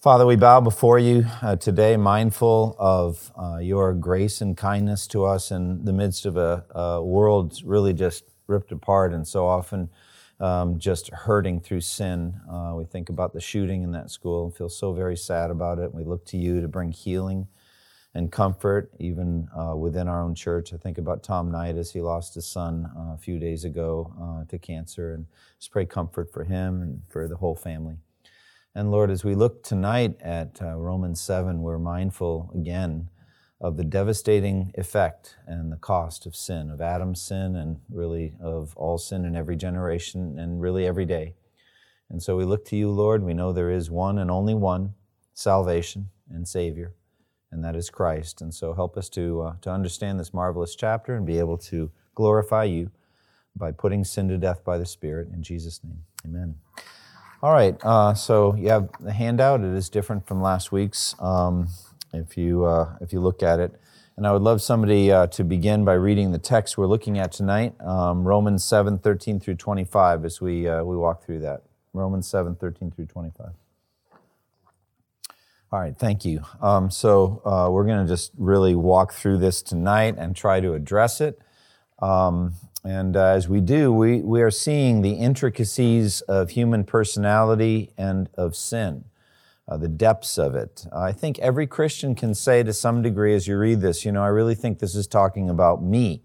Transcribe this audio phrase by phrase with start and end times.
[0.00, 5.26] Father, we bow before you uh, today, mindful of uh, your grace and kindness to
[5.26, 9.90] us in the midst of a, a world really just ripped apart and so often
[10.40, 12.40] um, just hurting through sin.
[12.50, 15.78] Uh, we think about the shooting in that school and feel so very sad about
[15.78, 15.92] it.
[15.92, 17.46] We look to you to bring healing
[18.14, 20.72] and comfort, even uh, within our own church.
[20.72, 24.14] I think about Tom Knight as he lost his son uh, a few days ago
[24.18, 25.26] uh, to cancer, and
[25.58, 27.98] just pray comfort for him and for the whole family.
[28.74, 33.08] And Lord, as we look tonight at uh, Romans 7, we're mindful again
[33.60, 38.72] of the devastating effect and the cost of sin, of Adam's sin, and really of
[38.76, 41.34] all sin in every generation and really every day.
[42.10, 43.24] And so we look to you, Lord.
[43.24, 44.94] We know there is one and only one
[45.34, 46.94] salvation and Savior,
[47.50, 48.40] and that is Christ.
[48.40, 51.90] And so help us to, uh, to understand this marvelous chapter and be able to
[52.14, 52.92] glorify you
[53.56, 55.28] by putting sin to death by the Spirit.
[55.34, 56.54] In Jesus' name, amen.
[57.42, 59.60] All right, uh, so you have the handout.
[59.60, 61.68] It is different from last week's um,
[62.12, 63.80] if, you, uh, if you look at it.
[64.18, 67.32] And I would love somebody uh, to begin by reading the text we're looking at
[67.32, 71.62] tonight, um, Romans 7 13 through 25, as we, uh, we walk through that.
[71.94, 73.46] Romans 7 13 through 25.
[75.72, 76.42] All right, thank you.
[76.60, 80.74] Um, so uh, we're going to just really walk through this tonight and try to
[80.74, 81.38] address it.
[82.00, 87.92] Um, and uh, as we do, we, we are seeing the intricacies of human personality
[87.98, 89.04] and of sin,
[89.68, 90.86] uh, the depths of it.
[90.90, 94.22] I think every Christian can say to some degree as you read this, you know,
[94.22, 96.22] I really think this is talking about me.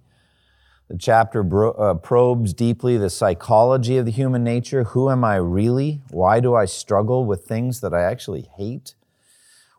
[0.87, 4.83] The chapter bro- uh, probes deeply the psychology of the human nature.
[4.85, 6.01] Who am I really?
[6.11, 8.93] Why do I struggle with things that I actually hate?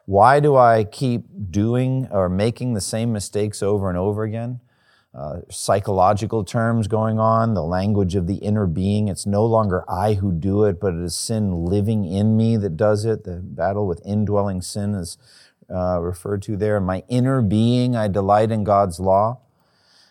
[0.04, 4.60] Why do I keep doing or making the same mistakes over and over again?
[5.16, 9.08] Uh, psychological terms going on, the language of the inner being.
[9.08, 12.76] It's no longer I who do it, but it is sin living in me that
[12.76, 13.24] does it.
[13.24, 15.16] The battle with indwelling sin is
[15.70, 16.80] uh, referred to there.
[16.80, 19.38] My inner being, I delight in God's law.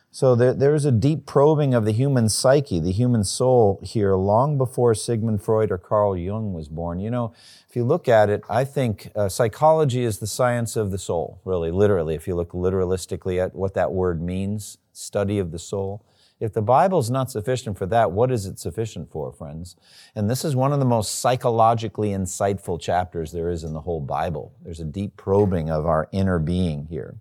[0.10, 4.58] So there, there's a deep probing of the human psyche, the human soul here, long
[4.58, 7.00] before Sigmund Freud or Carl Jung was born.
[7.00, 7.32] You know,
[7.70, 11.42] if you look at it, I think uh, psychology is the science of the soul,
[11.46, 16.06] really, literally, if you look literalistically at what that word means study of the soul.
[16.40, 19.78] If the Bible's not sufficient for that, what is it sufficient for, friends?
[20.16, 24.02] And this is one of the most psychologically insightful chapters there is in the whole
[24.02, 24.54] Bible.
[24.62, 27.16] There's a deep probing of our inner being here.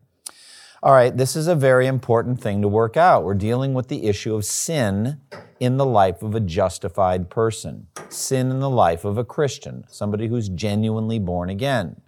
[0.82, 3.24] All right, this is a very important thing to work out.
[3.24, 5.20] We're dealing with the issue of sin
[5.58, 10.26] in the life of a justified person, sin in the life of a Christian, somebody
[10.26, 12.02] who's genuinely born again.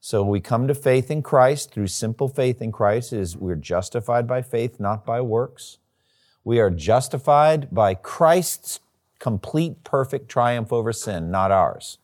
[0.00, 4.26] So we come to faith in Christ through simple faith in Christ is we're justified
[4.26, 5.78] by faith, not by works.
[6.44, 8.80] We are justified by Christ's
[9.18, 11.98] complete perfect triumph over sin, not ours.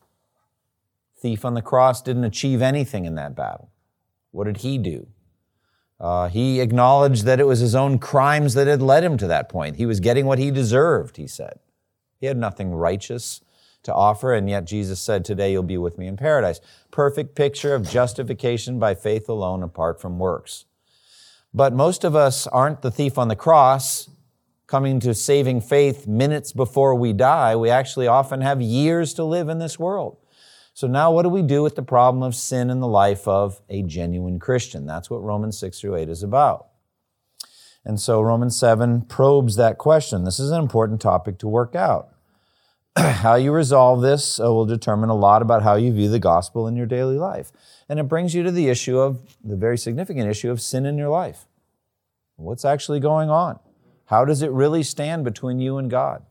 [1.15, 3.69] Thief on the cross didn't achieve anything in that battle.
[4.31, 5.07] What did he do?
[5.99, 9.47] Uh, he acknowledged that it was his own crimes that had led him to that
[9.47, 9.77] point.
[9.77, 11.59] He was getting what he deserved, he said.
[12.19, 13.41] He had nothing righteous
[13.83, 16.59] to offer, and yet Jesus said, Today you'll be with me in paradise.
[16.91, 20.65] Perfect picture of justification by faith alone apart from works.
[21.53, 24.09] But most of us aren't the thief on the cross
[24.65, 27.55] coming to saving faith minutes before we die.
[27.55, 30.17] We actually often have years to live in this world.
[30.73, 33.61] So now what do we do with the problem of sin in the life of
[33.69, 34.87] a genuine Christian?
[34.87, 36.69] That's what Romans 6 through 8 is about.
[37.85, 40.23] And so Romans 7 probes that question.
[40.23, 42.12] This is an important topic to work out.
[42.97, 46.67] how you resolve this uh, will determine a lot about how you view the gospel
[46.67, 47.51] in your daily life.
[47.89, 50.97] And it brings you to the issue of the very significant issue of sin in
[50.97, 51.45] your life.
[52.35, 53.59] What's actually going on?
[54.05, 56.23] How does it really stand between you and God?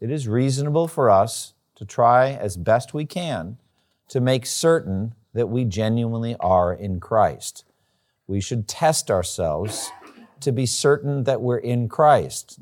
[0.00, 3.58] It is reasonable for us to try as best we can
[4.08, 7.64] to make certain that we genuinely are in Christ.
[8.26, 9.90] We should test ourselves
[10.40, 12.60] to be certain that we're in Christ.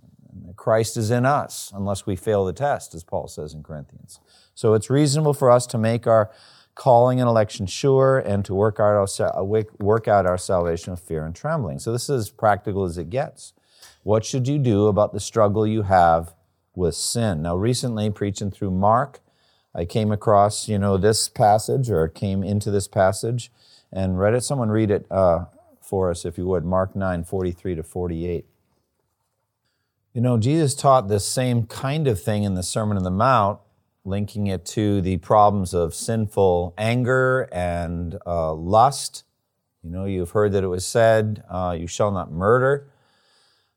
[0.57, 4.21] Christ is in us unless we fail the test, as Paul says in Corinthians.
[4.55, 6.31] So it's reasonable for us to make our
[6.75, 9.45] calling and election sure and to work out our,
[9.79, 11.79] work out our salvation with fear and trembling.
[11.79, 13.55] So this is as practical as it gets.
[14.03, 16.35] What should you do about the struggle you have
[16.75, 17.43] with sin?
[17.43, 19.21] Now, recently, preaching through Mark,
[19.75, 23.51] I came across, you know, this passage or came into this passage
[23.93, 24.43] and read it.
[24.43, 25.47] Someone read it uh,
[25.81, 26.65] for us, if you would.
[26.65, 28.47] Mark 9, 43 to 48.
[30.17, 33.61] You know, Jesus taught this same kind of thing in the Sermon on the Mount,
[34.03, 39.25] linking it to the problems of sinful anger and uh, lust.
[39.83, 42.89] You know, you've heard that it was said, uh, You shall not murder.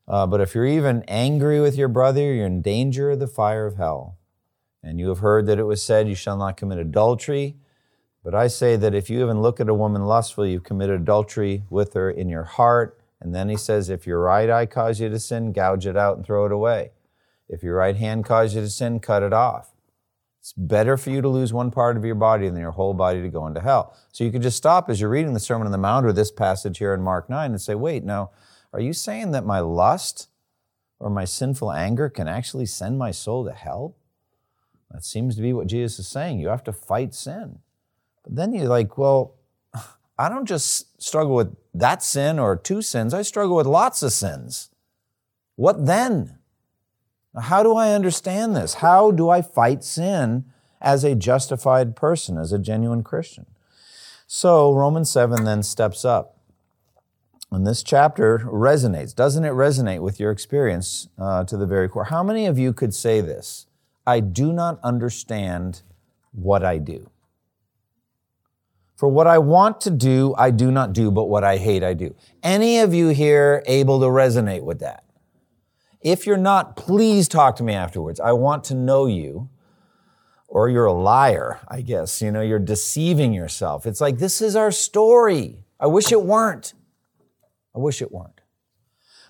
[0.08, 3.66] Uh, but if you're even angry with your brother, you're in danger of the fire
[3.66, 4.16] of hell.
[4.82, 7.56] And you have heard that it was said, You shall not commit adultery.
[8.24, 11.64] But I say that if you even look at a woman lustfully, you've committed adultery
[11.68, 12.98] with her in your heart.
[13.20, 16.16] And then he says, If your right eye cause you to sin, gouge it out
[16.16, 16.92] and throw it away.
[17.48, 19.74] If your right hand cause you to sin, cut it off.
[20.40, 23.20] It's better for you to lose one part of your body than your whole body
[23.20, 23.94] to go into hell.
[24.10, 26.30] So you could just stop as you're reading the Sermon on the Mount or this
[26.30, 28.30] passage here in Mark 9 and say, Wait, now,
[28.72, 30.28] are you saying that my lust
[30.98, 33.96] or my sinful anger can actually send my soul to hell?
[34.90, 36.40] That seems to be what Jesus is saying.
[36.40, 37.58] You have to fight sin.
[38.24, 39.34] But then you're like, well,
[40.20, 44.12] I don't just struggle with that sin or two sins, I struggle with lots of
[44.12, 44.68] sins.
[45.56, 46.36] What then?
[47.40, 48.74] How do I understand this?
[48.74, 50.44] How do I fight sin
[50.78, 53.46] as a justified person, as a genuine Christian?
[54.26, 56.36] So Romans 7 then steps up.
[57.50, 59.14] And this chapter resonates.
[59.14, 62.04] Doesn't it resonate with your experience uh, to the very core?
[62.04, 63.66] How many of you could say this?
[64.06, 65.80] I do not understand
[66.32, 67.10] what I do.
[69.00, 71.94] For what I want to do, I do not do, but what I hate, I
[71.94, 72.14] do.
[72.42, 75.04] Any of you here able to resonate with that?
[76.02, 78.20] If you're not, please talk to me afterwards.
[78.20, 79.48] I want to know you.
[80.48, 82.20] Or you're a liar, I guess.
[82.20, 83.86] You know, you're deceiving yourself.
[83.86, 85.64] It's like, this is our story.
[85.80, 86.74] I wish it weren't.
[87.74, 88.42] I wish it weren't.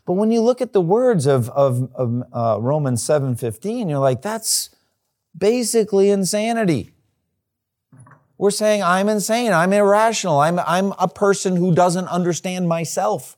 [0.04, 4.20] But when you look at the words of, of, of uh, Romans 7.15, you're like,
[4.20, 4.70] that's
[5.38, 6.90] basically insanity.
[8.40, 13.36] We're saying I'm insane, I'm irrational, I'm, I'm a person who doesn't understand myself.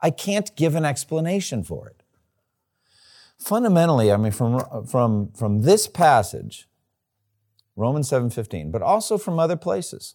[0.00, 2.04] I can't give an explanation for it.
[3.36, 6.68] Fundamentally, I mean, from, from, from this passage,
[7.74, 10.14] Romans 7.15, but also from other places,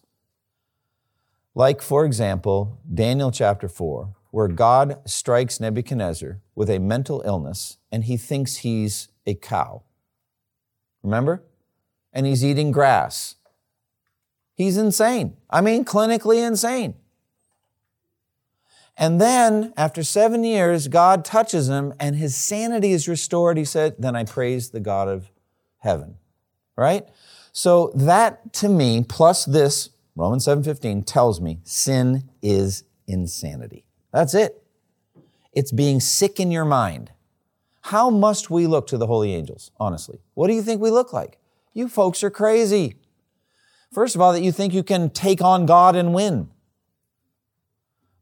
[1.54, 8.04] like, for example, Daniel chapter 4, where God strikes Nebuchadnezzar with a mental illness and
[8.04, 9.82] he thinks he's a cow.
[11.02, 11.42] Remember?
[12.14, 13.34] And he's eating grass.
[14.60, 15.38] He's insane.
[15.48, 16.92] I mean, clinically insane.
[18.94, 23.56] And then, after seven years, God touches him and his sanity is restored.
[23.56, 25.30] He said, Then I praise the God of
[25.78, 26.16] heaven.
[26.76, 27.08] Right?
[27.52, 33.86] So, that to me, plus this, Romans 7:15 tells me sin is insanity.
[34.12, 34.62] That's it.
[35.54, 37.12] It's being sick in your mind.
[37.80, 40.18] How must we look to the holy angels, honestly?
[40.34, 41.38] What do you think we look like?
[41.72, 42.99] You folks are crazy.
[43.92, 46.48] First of all, that you think you can take on God and win.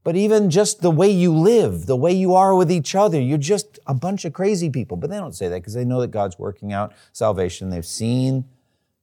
[0.02, 3.36] But even just the way you live, the way you are with each other, you're
[3.36, 4.96] just a bunch of crazy people.
[4.96, 7.68] But they don't say that because they know that God's working out salvation.
[7.68, 8.46] They've seen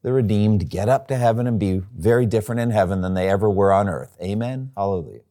[0.01, 3.49] the redeemed get up to heaven and be very different in heaven than they ever
[3.49, 4.17] were on earth.
[4.21, 4.71] Amen?
[4.75, 5.21] Hallelujah.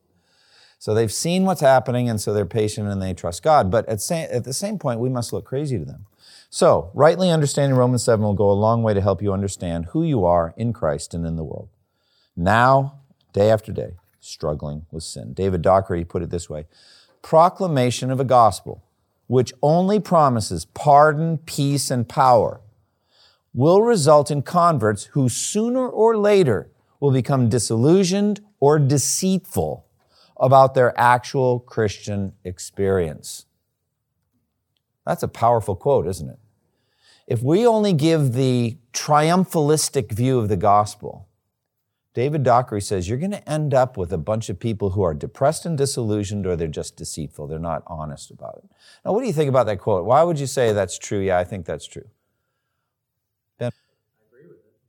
[0.79, 3.71] So they've seen what's happening, and so they're patient and they trust God.
[3.71, 6.07] But at, at the same point, we must look crazy to them.
[6.55, 10.05] So, rightly understanding Romans 7 will go a long way to help you understand who
[10.05, 11.69] you are in Christ and in the world.
[12.37, 13.01] Now,
[13.33, 15.33] day after day, struggling with sin.
[15.33, 16.67] David Dockery put it this way
[17.23, 18.85] proclamation of a gospel
[19.27, 22.61] which only promises pardon, peace, and power
[23.53, 26.71] will result in converts who sooner or later
[27.01, 29.87] will become disillusioned or deceitful
[30.37, 33.47] about their actual Christian experience.
[35.05, 36.39] That's a powerful quote, isn't it?
[37.27, 41.29] If we only give the triumphalistic view of the gospel,
[42.13, 45.15] David Dockery says you're going to end up with a bunch of people who are
[45.15, 47.47] depressed and disillusioned or they're just deceitful.
[47.47, 48.71] They're not honest about it.
[49.05, 50.05] Now, what do you think about that quote?
[50.05, 51.19] Why would you say that's true?
[51.19, 52.09] Yeah, I think that's true.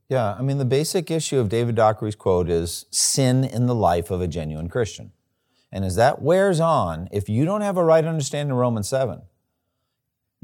[0.07, 4.11] Yeah, I mean, the basic issue of David Dockery's quote is sin in the life
[4.11, 5.11] of a genuine Christian.
[5.71, 9.23] And as that wears on, if you don't have a right understanding of Romans 7,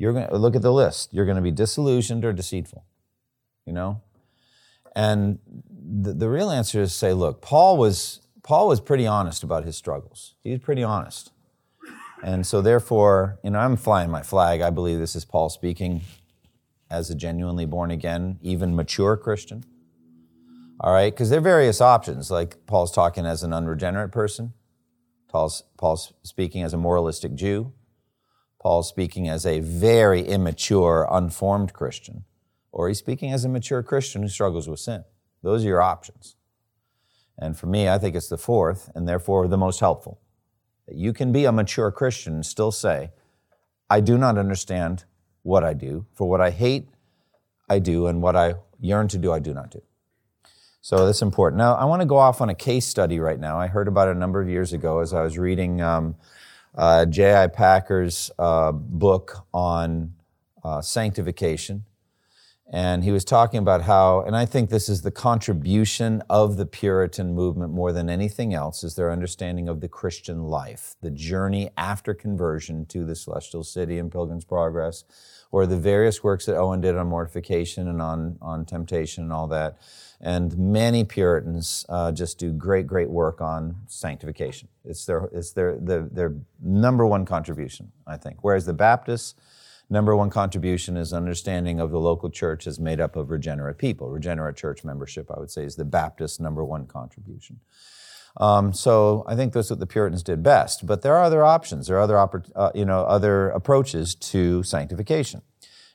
[0.01, 1.13] you're going to look at the list.
[1.13, 2.83] You're going to be disillusioned or deceitful,
[3.67, 4.01] you know?
[4.95, 9.63] And the, the real answer is say, look, Paul was, Paul was pretty honest about
[9.63, 10.33] his struggles.
[10.41, 11.31] He was pretty honest.
[12.23, 14.61] And so, therefore, you know, I'm flying my flag.
[14.61, 16.01] I believe this is Paul speaking
[16.89, 19.63] as a genuinely born again, even mature Christian.
[20.79, 22.31] All right, because there are various options.
[22.31, 24.53] Like Paul's talking as an unregenerate person,
[25.27, 27.71] Paul's, Paul's speaking as a moralistic Jew,
[28.61, 32.25] Paul's speaking as a very immature, unformed Christian,
[32.71, 35.03] or he's speaking as a mature Christian who struggles with sin.
[35.41, 36.35] Those are your options.
[37.39, 40.21] And for me, I think it's the fourth, and therefore the most helpful.
[40.87, 43.09] You can be a mature Christian and still say,
[43.89, 45.05] I do not understand
[45.41, 46.05] what I do.
[46.13, 46.87] For what I hate,
[47.67, 49.81] I do, and what I yearn to do, I do not do.
[50.81, 51.57] So that's important.
[51.57, 53.57] Now, I want to go off on a case study right now.
[53.57, 56.15] I heard about it a number of years ago as I was reading um,
[56.75, 57.47] uh, J.I.
[57.47, 60.13] Packer's uh, book on
[60.63, 61.85] uh, sanctification.
[62.73, 66.65] And he was talking about how, and I think this is the contribution of the
[66.65, 71.69] Puritan movement more than anything else, is their understanding of the Christian life, the journey
[71.75, 75.03] after conversion to the celestial city and Pilgrim's Progress,
[75.51, 79.47] or the various works that Owen did on mortification and on, on temptation and all
[79.47, 79.77] that.
[80.23, 84.67] And many Puritans uh, just do great, great work on sanctification.
[84.85, 88.37] It's their, it's their, their, their number one contribution, I think.
[88.41, 89.33] Whereas the Baptists,
[89.89, 94.09] number one contribution is understanding of the local church is made up of regenerate people.
[94.11, 97.59] Regenerate church membership, I would say, is the Baptist number one contribution.
[98.37, 100.85] Um, so I think that's what the Puritans did best.
[100.85, 101.87] But there are other options.
[101.87, 105.41] There are other, oppor- uh, you know, other approaches to sanctification.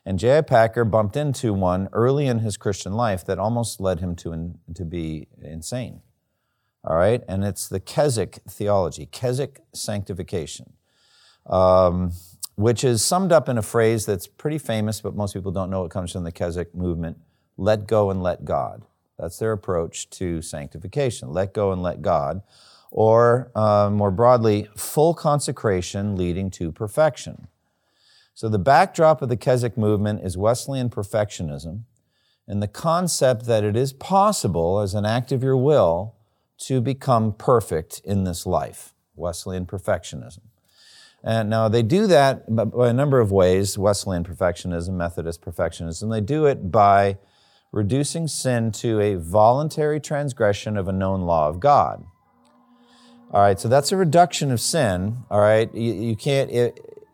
[0.07, 0.39] And J.I.
[0.39, 4.57] Packer bumped into one early in his Christian life that almost led him to, in,
[4.73, 5.99] to be insane.
[6.85, 7.21] All right?
[7.27, 10.71] And it's the Keswick theology, Keswick sanctification.
[11.45, 12.13] Um,
[12.55, 15.83] which is summed up in a phrase that's pretty famous, but most people don't know
[15.83, 17.17] it comes from the Keswick movement
[17.57, 18.85] let go and let God.
[19.19, 22.43] That's their approach to sanctification let go and let God.
[22.91, 27.49] Or uh, more broadly, full consecration leading to perfection.
[28.37, 31.85] So the backdrop of the Keswick movement is Wesleyan perfectionism
[32.47, 36.13] and the concept that it is possible as an act of your will
[36.59, 38.93] to become perfect in this life.
[39.15, 40.41] Wesleyan perfectionism.
[41.23, 46.11] And now they do that by a number of ways Wesleyan perfectionism, Methodist perfectionism.
[46.11, 47.17] They do it by
[47.71, 52.05] reducing sin to a voluntary transgression of a known law of God.
[53.31, 55.25] All right, so that's a reduction of sin.
[55.31, 56.51] All right, you, you can't,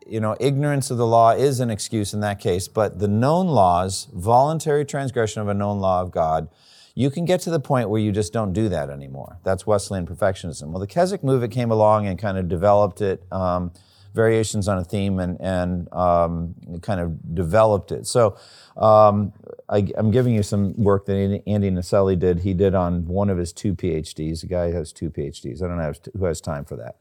[0.06, 3.46] you know, ignorance of the law is an excuse in that case, but the known
[3.46, 6.48] laws, voluntary transgression of a known law of God,
[6.94, 9.38] you can get to the point where you just don't do that anymore.
[9.42, 10.68] That's Wesleyan perfectionism.
[10.68, 13.22] Well, the Keswick movement came along and kind of developed it.
[13.32, 13.72] Um,
[14.14, 18.06] variations on a theme and, and um, kind of developed it.
[18.06, 18.36] So
[18.76, 19.32] um,
[19.68, 22.40] I, am giving you some work that Andy Naselli did.
[22.40, 24.44] He did on one of his two PhDs.
[24.44, 25.62] A guy has two PhDs.
[25.62, 26.96] I don't know who has time for that.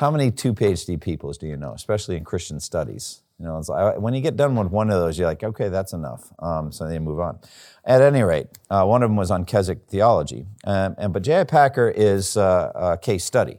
[0.00, 3.20] How many two PhD peoples do you know, especially in Christian studies?
[3.38, 5.92] You know, like, when you get done with one of those, you're like, okay, that's
[5.92, 6.32] enough.
[6.38, 7.38] Um, so they move on.
[7.84, 10.46] At any rate, uh, one of them was on Keswick theology.
[10.64, 11.44] Um, and, but J.I.
[11.44, 13.58] Packer is uh, a case study.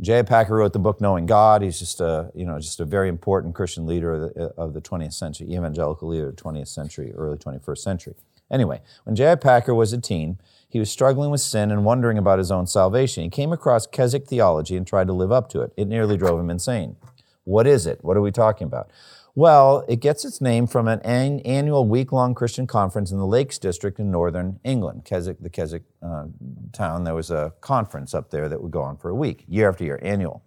[0.00, 0.22] J.
[0.22, 1.62] Packer wrote the book Knowing God.
[1.62, 4.80] He's just a, you know, just a very important Christian leader of the, of the
[4.80, 8.14] 20th century, evangelical leader of the 20th century, early 21st century.
[8.48, 9.34] Anyway, when J.
[9.34, 10.38] Packer was a teen,
[10.74, 13.22] he was struggling with sin and wondering about his own salvation.
[13.22, 15.72] He came across Keswick theology and tried to live up to it.
[15.76, 16.96] It nearly drove him insane.
[17.44, 18.02] What is it?
[18.02, 18.90] What are we talking about?
[19.36, 23.56] Well, it gets its name from an annual week long Christian conference in the Lakes
[23.56, 26.24] District in northern England, Keswick, the Keswick uh,
[26.72, 27.04] town.
[27.04, 29.84] There was a conference up there that would go on for a week, year after
[29.84, 30.42] year, annual.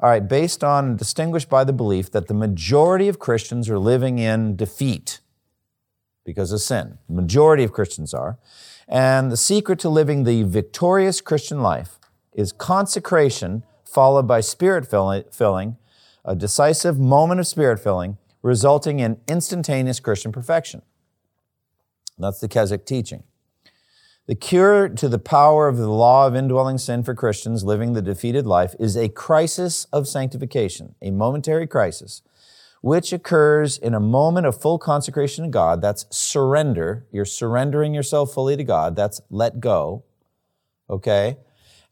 [0.00, 3.78] All right, based on, and distinguished by the belief that the majority of Christians are
[3.78, 5.20] living in defeat
[6.24, 6.96] because of sin.
[7.10, 8.38] The majority of Christians are.
[8.88, 11.98] And the secret to living the victorious Christian life
[12.32, 15.76] is consecration followed by spirit filling
[16.24, 20.82] a decisive moment of spirit filling, resulting in instantaneous Christian perfection.
[22.18, 23.24] That's the Keswick teaching.
[24.26, 28.00] The cure to the power of the law of indwelling sin for Christians living the
[28.00, 32.22] defeated life is a crisis of sanctification, a momentary crisis,
[32.84, 35.80] which occurs in a moment of full consecration to God.
[35.80, 37.06] That's surrender.
[37.10, 38.94] You're surrendering yourself fully to God.
[38.94, 40.04] That's let go.
[40.90, 41.38] Okay?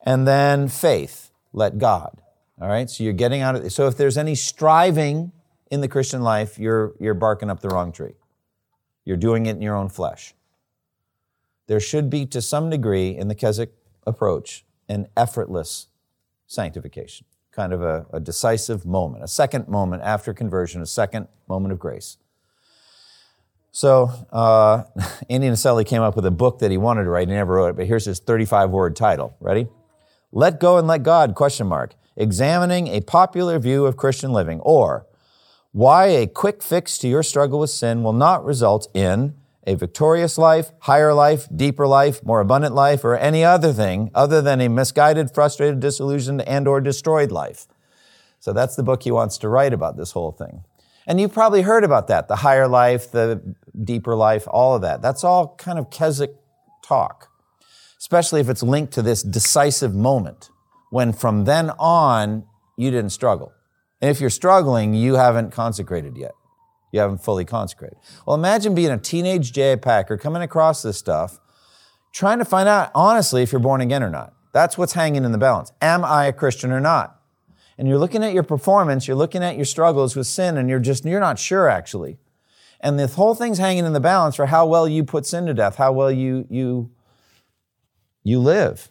[0.04, 2.20] And then faith, let God.
[2.60, 3.72] All right, so you're getting out of.
[3.72, 5.32] So if there's any striving
[5.70, 8.16] in the Christian life, you're you're barking up the wrong tree.
[9.06, 10.34] You're doing it in your own flesh.
[11.68, 13.72] There should be, to some degree, in the Keswick
[14.06, 15.86] approach, an effortless
[16.46, 21.72] sanctification, kind of a, a decisive moment, a second moment after conversion, a second moment
[21.72, 22.16] of grace.
[23.70, 24.84] So uh,
[25.30, 27.28] Andy Naselli came up with a book that he wanted to write.
[27.28, 29.36] He never wrote it, but here's his 35-word title.
[29.40, 29.68] Ready?
[30.32, 31.34] Let go and let God?
[31.34, 35.06] Question mark examining a popular view of Christian living, or
[35.72, 39.34] why a quick fix to your struggle with sin will not result in
[39.66, 44.42] a victorious life, higher life, deeper life, more abundant life, or any other thing other
[44.42, 47.66] than a misguided, frustrated, disillusioned, and or destroyed life.
[48.40, 50.64] So that's the book he wants to write about this whole thing.
[51.06, 53.54] And you've probably heard about that, the higher life, the
[53.84, 55.02] deeper life, all of that.
[55.02, 56.34] That's all kind of Keswick
[56.84, 57.28] talk,
[57.98, 60.50] especially if it's linked to this decisive moment
[60.90, 62.44] when from then on,
[62.76, 63.52] you didn't struggle.
[64.00, 66.32] And if you're struggling, you haven't consecrated yet.
[66.92, 67.98] You haven't fully consecrated.
[68.26, 69.76] Well, imagine being a teenage J.I.
[69.76, 71.40] Packer coming across this stuff,
[72.12, 74.34] trying to find out honestly if you're born again or not.
[74.52, 75.72] That's what's hanging in the balance.
[75.80, 77.18] Am I a Christian or not?
[77.78, 80.78] And you're looking at your performance, you're looking at your struggles with sin, and you're
[80.78, 82.18] just, you're not sure actually.
[82.78, 85.54] And the whole thing's hanging in the balance for how well you put sin to
[85.54, 86.90] death, how well you, you,
[88.22, 88.90] you live.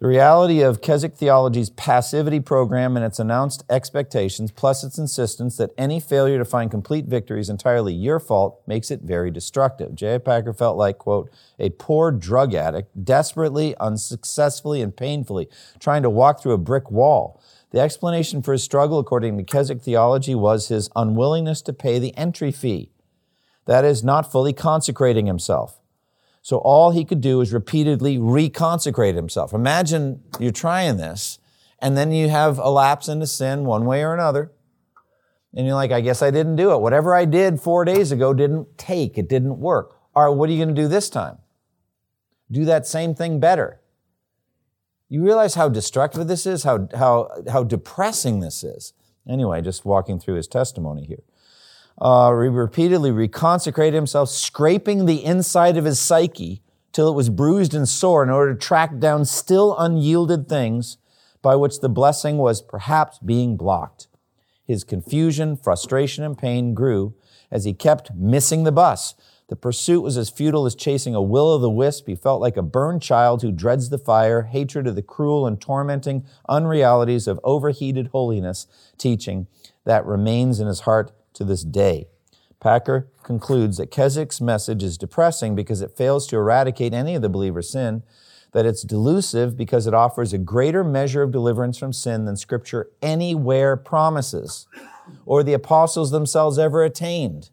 [0.00, 5.70] The reality of Keswick Theology's passivity program and its announced expectations, plus its insistence that
[5.78, 9.94] any failure to find complete victory is entirely your fault, makes it very destructive.
[9.94, 10.18] J.I.
[10.18, 15.48] Packer felt like, quote, a poor drug addict, desperately, unsuccessfully, and painfully
[15.78, 17.40] trying to walk through a brick wall.
[17.70, 22.16] The explanation for his struggle, according to Keswick theology, was his unwillingness to pay the
[22.16, 22.90] entry fee.
[23.66, 25.78] That is, not fully consecrating himself.
[26.44, 29.54] So all he could do is repeatedly reconsecrate himself.
[29.54, 31.38] Imagine you're trying this,
[31.78, 34.52] and then you have a lapse into sin one way or another.
[35.54, 36.82] And you're like, I guess I didn't do it.
[36.82, 39.98] Whatever I did four days ago didn't take, it didn't work.
[40.14, 41.38] All right, what are you going to do this time?
[42.50, 43.80] Do that same thing better.
[45.08, 48.92] You realize how destructive this is, how, how, how depressing this is.
[49.26, 51.22] Anyway, just walking through his testimony here.
[51.98, 57.74] Uh, he repeatedly reconsecrated himself, scraping the inside of his psyche till it was bruised
[57.74, 60.98] and sore in order to track down still unyielded things
[61.42, 64.08] by which the blessing was perhaps being blocked.
[64.64, 67.14] His confusion, frustration, and pain grew
[67.50, 69.14] as he kept missing the bus,
[69.48, 72.06] the pursuit was as futile as chasing a will o' the wisp.
[72.06, 75.60] He felt like a burned child who dreads the fire, hatred of the cruel and
[75.60, 79.46] tormenting unrealities of overheated holiness teaching
[79.84, 82.08] that remains in his heart to this day.
[82.60, 87.28] Packer concludes that Keswick's message is depressing because it fails to eradicate any of the
[87.28, 88.02] believer's sin,
[88.52, 92.88] that it's delusive because it offers a greater measure of deliverance from sin than Scripture
[93.02, 94.66] anywhere promises,
[95.26, 97.50] or the apostles themselves ever attained.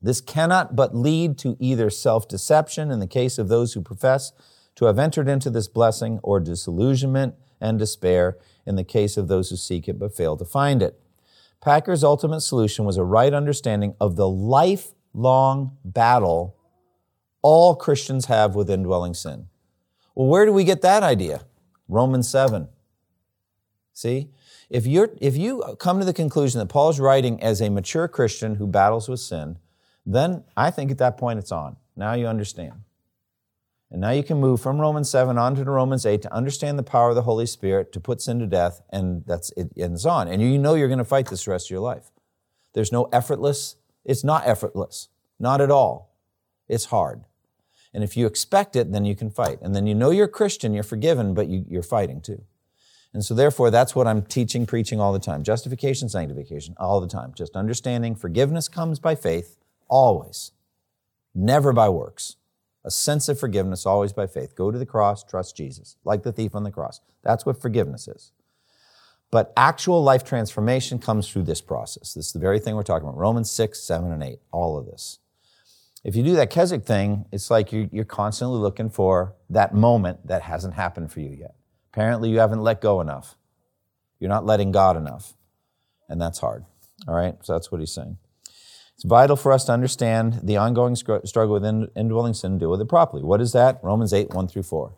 [0.00, 4.32] This cannot but lead to either self deception in the case of those who profess
[4.76, 8.36] to have entered into this blessing, or disillusionment and despair
[8.66, 11.00] in the case of those who seek it but fail to find it.
[11.64, 16.56] Packer's ultimate solution was a right understanding of the lifelong battle
[17.40, 19.46] all Christians have with indwelling sin.
[20.14, 21.46] Well, where do we get that idea?
[21.88, 22.68] Romans 7.
[23.94, 24.28] See?
[24.68, 28.56] If, you're, if you come to the conclusion that Paul's writing as a mature Christian
[28.56, 29.58] who battles with sin,
[30.04, 31.76] then I think at that point it's on.
[31.96, 32.83] Now you understand.
[33.94, 36.82] And now you can move from Romans 7 on to Romans 8 to understand the
[36.82, 40.26] power of the Holy Spirit to put sin to death, and that's it ends on.
[40.26, 42.10] And you know you're going to fight this rest of your life.
[42.72, 45.10] There's no effortless, it's not effortless.
[45.38, 46.12] Not at all.
[46.66, 47.22] It's hard.
[47.92, 49.60] And if you expect it, then you can fight.
[49.62, 52.42] And then you know you're Christian, you're forgiven, but you, you're fighting too.
[53.12, 57.06] And so, therefore, that's what I'm teaching, preaching all the time justification, sanctification, all the
[57.06, 57.32] time.
[57.36, 60.50] Just understanding forgiveness comes by faith always,
[61.32, 62.34] never by works.
[62.84, 64.54] A sense of forgiveness always by faith.
[64.54, 67.00] Go to the cross, trust Jesus, like the thief on the cross.
[67.22, 68.32] That's what forgiveness is.
[69.30, 72.14] But actual life transformation comes through this process.
[72.14, 73.18] This is the very thing we're talking about.
[73.18, 75.18] Romans 6, 7, and 8, all of this.
[76.04, 80.42] If you do that Keswick thing, it's like you're constantly looking for that moment that
[80.42, 81.54] hasn't happened for you yet.
[81.92, 83.36] Apparently, you haven't let go enough.
[84.20, 85.34] You're not letting God enough.
[86.08, 86.66] And that's hard.
[87.08, 87.34] All right?
[87.42, 88.18] So that's what he's saying.
[88.94, 92.80] It's vital for us to understand the ongoing struggle with indwelling sin and deal with
[92.80, 93.22] it properly.
[93.22, 93.80] What is that?
[93.82, 94.94] Romans 8, 1 through 4.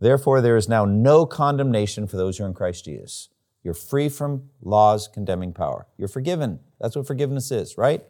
[0.00, 3.28] Therefore, there is now no condemnation for those who are in Christ Jesus.
[3.62, 5.86] You're free from law's condemning power.
[5.98, 6.60] You're forgiven.
[6.80, 8.04] That's what forgiveness is, right?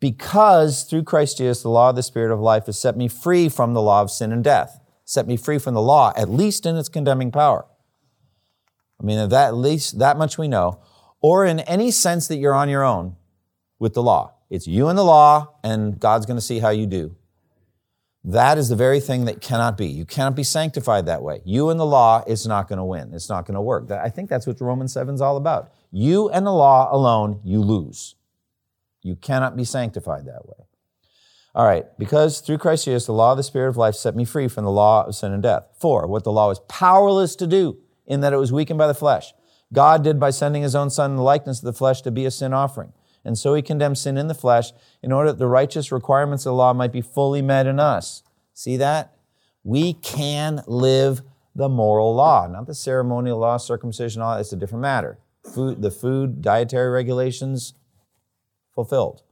[0.00, 3.48] Because through Christ Jesus, the law of the Spirit of life has set me free
[3.48, 6.66] from the law of sin and death, set me free from the law, at least
[6.66, 7.66] in its condemning power.
[9.00, 10.80] I mean, that at least that much we know.
[11.20, 13.16] Or in any sense that you're on your own,
[13.82, 14.32] with the law.
[14.48, 17.16] It's you and the law, and God's going to see how you do.
[18.22, 19.88] That is the very thing that cannot be.
[19.88, 21.40] You cannot be sanctified that way.
[21.44, 23.12] You and the law is not going to win.
[23.12, 23.90] It's not going to work.
[23.90, 25.72] I think that's what Romans 7 is all about.
[25.90, 28.14] You and the law alone, you lose.
[29.02, 30.64] You cannot be sanctified that way.
[31.52, 34.24] All right, because through Christ Jesus, the law of the Spirit of life set me
[34.24, 35.66] free from the law of sin and death.
[35.76, 38.94] Four, what the law was powerless to do, in that it was weakened by the
[38.94, 39.34] flesh.
[39.72, 42.24] God did by sending his own Son in the likeness of the flesh to be
[42.24, 42.92] a sin offering.
[43.24, 46.50] And so he condemns sin in the flesh in order that the righteous requirements of
[46.50, 48.22] the law might be fully met in us.
[48.52, 49.16] See that?
[49.64, 51.22] We can live
[51.54, 54.38] the moral law, not the ceremonial law, circumcision law.
[54.38, 55.18] It's a different matter.
[55.54, 57.74] Food, the food, dietary regulations,
[58.74, 59.22] fulfilled.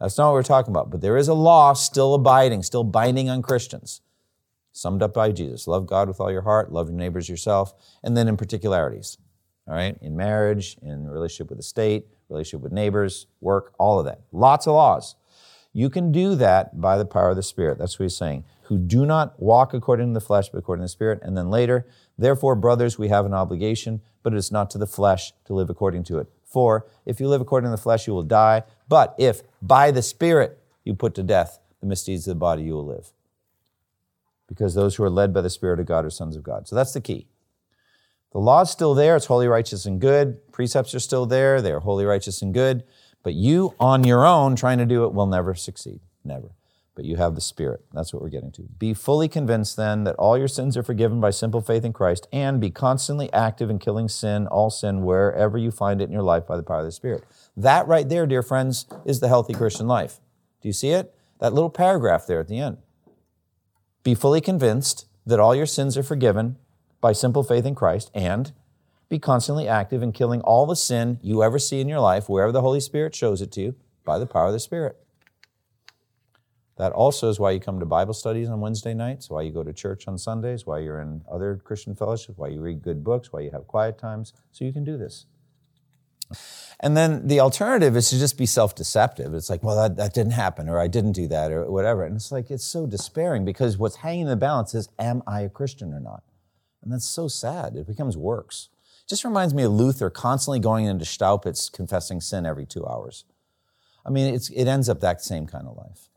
[0.00, 0.90] That's not what we're talking about.
[0.90, 4.00] But there is a law still abiding, still binding on Christians.
[4.72, 5.68] summed up by Jesus.
[5.68, 9.18] Love God with all your heart, love your neighbors yourself, and then in particularities.
[9.68, 14.04] All right, in marriage, in relationship with the state, relationship with neighbors, work, all of
[14.06, 14.22] that.
[14.32, 15.16] Lots of laws.
[15.72, 17.78] You can do that by the power of the Spirit.
[17.78, 18.44] That's what he's saying.
[18.64, 21.20] Who do not walk according to the flesh, but according to the Spirit.
[21.22, 21.86] And then later,
[22.18, 25.70] therefore, brothers, we have an obligation, but it is not to the flesh to live
[25.70, 26.28] according to it.
[26.44, 28.64] For if you live according to the flesh, you will die.
[28.88, 32.74] But if by the Spirit you put to death the misdeeds of the body, you
[32.74, 33.12] will live.
[34.46, 36.68] Because those who are led by the Spirit of God are sons of God.
[36.68, 37.28] So that's the key.
[38.32, 40.50] The law is still there, it's holy, righteous, and good.
[40.52, 42.82] Precepts are still there, they are holy, righteous, and good.
[43.22, 46.00] But you on your own trying to do it will never succeed.
[46.24, 46.52] Never.
[46.94, 47.84] But you have the Spirit.
[47.92, 48.62] That's what we're getting to.
[48.62, 52.26] Be fully convinced then that all your sins are forgiven by simple faith in Christ,
[52.32, 56.22] and be constantly active in killing sin, all sin, wherever you find it in your
[56.22, 57.24] life by the power of the Spirit.
[57.56, 60.20] That right there, dear friends, is the healthy Christian life.
[60.60, 61.14] Do you see it?
[61.38, 62.78] That little paragraph there at the end.
[64.02, 66.56] Be fully convinced that all your sins are forgiven
[67.02, 68.52] by simple faith in Christ and
[69.10, 72.50] be constantly active in killing all the sin you ever see in your life, wherever
[72.50, 74.96] the Holy Spirit shows it to you, by the power of the Spirit.
[76.78, 79.62] That also is why you come to Bible studies on Wednesday nights, why you go
[79.62, 83.30] to church on Sundays, why you're in other Christian fellowships, why you read good books,
[83.30, 85.26] why you have quiet times, so you can do this.
[86.80, 89.34] And then the alternative is to just be self deceptive.
[89.34, 92.04] It's like, well, that, that didn't happen, or I didn't do that, or whatever.
[92.04, 95.42] And it's like, it's so despairing because what's hanging in the balance is, am I
[95.42, 96.22] a Christian or not?
[96.82, 97.76] And that's so sad.
[97.76, 98.68] It becomes works.
[99.08, 103.24] Just reminds me of Luther constantly going into Staupitz confessing sin every two hours.
[104.04, 106.08] I mean, it ends up that same kind of life.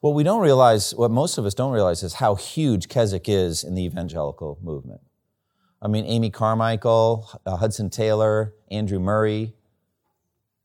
[0.00, 3.64] What we don't realize, what most of us don't realize, is how huge Keswick is
[3.64, 5.00] in the evangelical movement.
[5.82, 9.54] I mean, Amy Carmichael, uh, Hudson Taylor, Andrew Murray,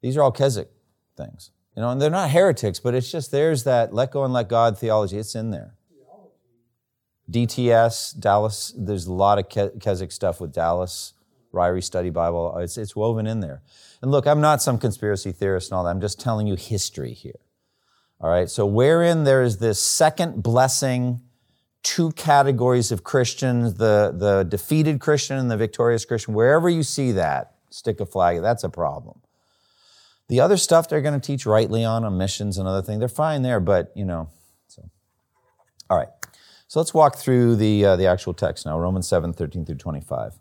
[0.01, 0.69] these are all Keswick
[1.17, 1.51] things.
[1.75, 4.49] You know, and they're not heretics, but it's just there's that let go and let
[4.49, 5.17] God theology.
[5.17, 5.75] It's in there.
[7.31, 11.13] DTS, Dallas, there's a lot of Keswick stuff with Dallas,
[11.53, 12.57] Ryrie Study Bible.
[12.57, 13.61] It's, it's woven in there.
[14.01, 15.91] And look, I'm not some conspiracy theorist and all that.
[15.91, 17.39] I'm just telling you history here.
[18.19, 21.21] All right, so wherein there is this second blessing,
[21.81, 27.11] two categories of Christians, the, the defeated Christian and the victorious Christian, wherever you see
[27.13, 29.19] that, stick a flag, that's a problem.
[30.29, 33.09] The other stuff they're going to teach rightly on, on missions and other things, they're
[33.09, 34.29] fine there, but, you know,
[34.67, 34.89] so.
[35.89, 36.07] All right.
[36.73, 40.39] So let's walk through the, uh, the actual text now, Romans 7, 13 through 25.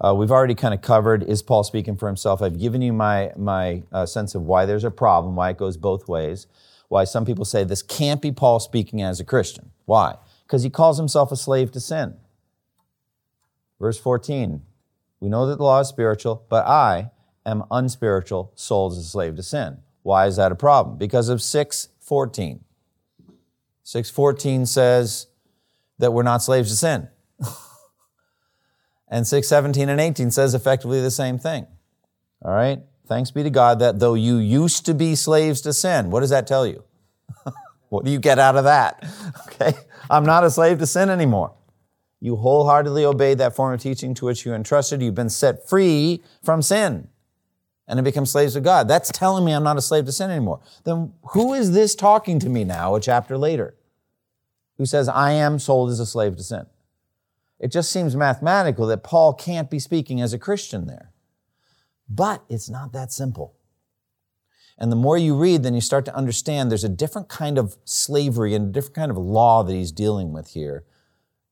[0.00, 2.42] Uh, we've already kind of covered, is Paul speaking for himself?
[2.42, 5.76] I've given you my, my uh, sense of why there's a problem, why it goes
[5.76, 6.48] both ways,
[6.88, 9.70] why some people say this can't be Paul speaking as a Christian.
[9.84, 10.16] Why?
[10.44, 12.16] Because he calls himself a slave to sin.
[13.78, 14.62] Verse 14,
[15.20, 17.12] we know that the law is spiritual, but I
[17.46, 19.78] am unspiritual, sold as a slave to sin.
[20.02, 20.98] Why is that a problem?
[20.98, 22.64] Because of 614.
[23.84, 25.27] 614 says,
[25.98, 27.08] that we're not slaves to sin.
[29.08, 31.66] and 6, 17, and 18 says effectively the same thing.
[32.42, 32.80] All right?
[33.06, 36.30] Thanks be to God that though you used to be slaves to sin, what does
[36.30, 36.84] that tell you?
[37.88, 39.04] what do you get out of that?
[39.60, 39.76] Okay?
[40.08, 41.52] I'm not a slave to sin anymore.
[42.20, 45.02] You wholeheartedly obeyed that form of teaching to which you entrusted.
[45.02, 47.08] You've been set free from sin
[47.88, 48.86] and have become slaves of God.
[48.86, 50.60] That's telling me I'm not a slave to sin anymore.
[50.84, 53.74] Then who is this talking to me now a chapter later?
[54.78, 56.66] Who says, I am sold as a slave to sin.
[57.58, 61.10] It just seems mathematical that Paul can't be speaking as a Christian there.
[62.08, 63.54] But it's not that simple.
[64.78, 67.76] And the more you read, then you start to understand there's a different kind of
[67.84, 70.84] slavery and a different kind of law that he's dealing with here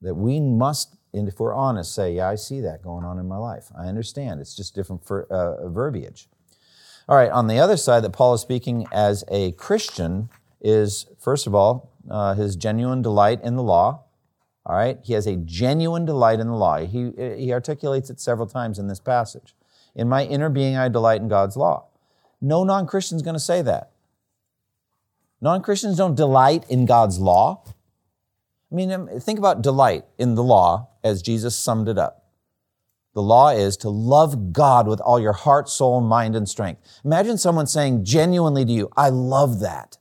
[0.01, 3.27] that we must, and if we're honest, say, yeah, I see that going on in
[3.27, 3.67] my life.
[3.77, 4.41] I understand.
[4.41, 6.29] It's just different for, uh, verbiage.
[7.09, 10.29] All right, on the other side, that Paul is speaking as a Christian
[10.61, 14.05] is, first of all, uh, his genuine delight in the law.
[14.64, 16.79] All right, he has a genuine delight in the law.
[16.79, 19.55] He, he articulates it several times in this passage.
[19.95, 21.87] In my inner being, I delight in God's law.
[22.40, 23.92] No non Christian is going to say that.
[25.40, 27.62] Non Christians don't delight in God's law.
[28.71, 32.25] I mean, um, think about delight in the law as Jesus summed it up.
[33.14, 36.83] The law is to love God with all your heart, soul, mind, and strength.
[37.05, 39.97] Imagine someone saying genuinely to you, I love that.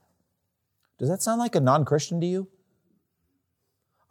[0.98, 2.48] Does that sound like a non Christian to you?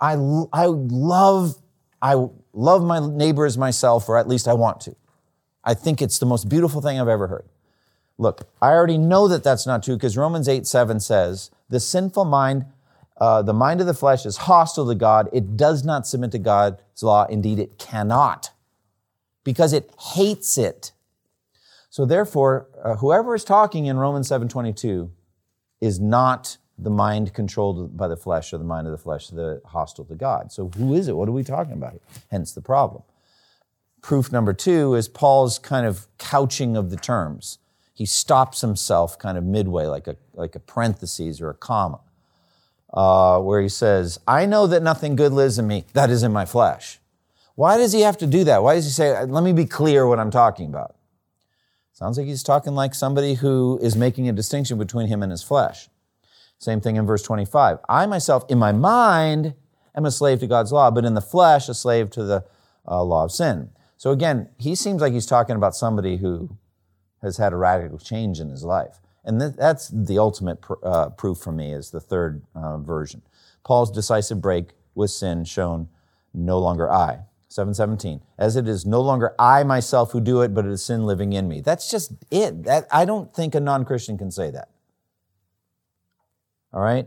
[0.00, 0.12] I,
[0.52, 1.56] I love
[2.04, 4.94] I love my neighbor as myself, or at least I want to.
[5.64, 7.48] I think it's the most beautiful thing I've ever heard.
[8.18, 12.26] Look, I already know that that's not true because Romans 8 7 says, The sinful
[12.26, 12.66] mind,
[13.16, 15.30] uh, the mind of the flesh is hostile to God.
[15.32, 17.24] It does not submit to God's law.
[17.24, 18.50] Indeed, it cannot
[19.42, 20.92] because it hates it.
[21.88, 25.10] So therefore, uh, whoever is talking in Romans 7 22
[25.80, 29.60] is not the mind controlled by the flesh or the mind of the flesh, the
[29.64, 30.52] hostile to God.
[30.52, 31.16] So who is it?
[31.16, 32.00] What are we talking about?
[32.30, 33.02] Hence the problem.
[34.02, 37.58] Proof number two is Paul's kind of couching of the terms.
[37.94, 42.00] He stops himself kind of midway, like a, like a parenthesis or a comma,
[42.92, 46.32] uh, where he says, I know that nothing good lives in me, that is in
[46.32, 46.98] my flesh.
[47.54, 48.64] Why does he have to do that?
[48.64, 50.96] Why does he say, let me be clear what I'm talking about?
[51.92, 55.44] Sounds like he's talking like somebody who is making a distinction between him and his
[55.44, 55.88] flesh.
[56.64, 57.78] Same thing in verse 25.
[57.88, 59.54] I myself, in my mind,
[59.94, 62.44] am a slave to God's law, but in the flesh, a slave to the
[62.88, 63.70] uh, law of sin.
[63.98, 66.56] So again, he seems like he's talking about somebody who
[67.22, 68.98] has had a radical change in his life.
[69.24, 73.22] And th- that's the ultimate pr- uh, proof for me is the third uh, version.
[73.62, 75.88] Paul's decisive break with sin shown
[76.32, 77.20] no longer I.
[77.48, 81.06] 717 as it is no longer i myself who do it but it is sin
[81.06, 84.70] living in me that's just it that, i don't think a non-christian can say that
[86.74, 87.06] all right?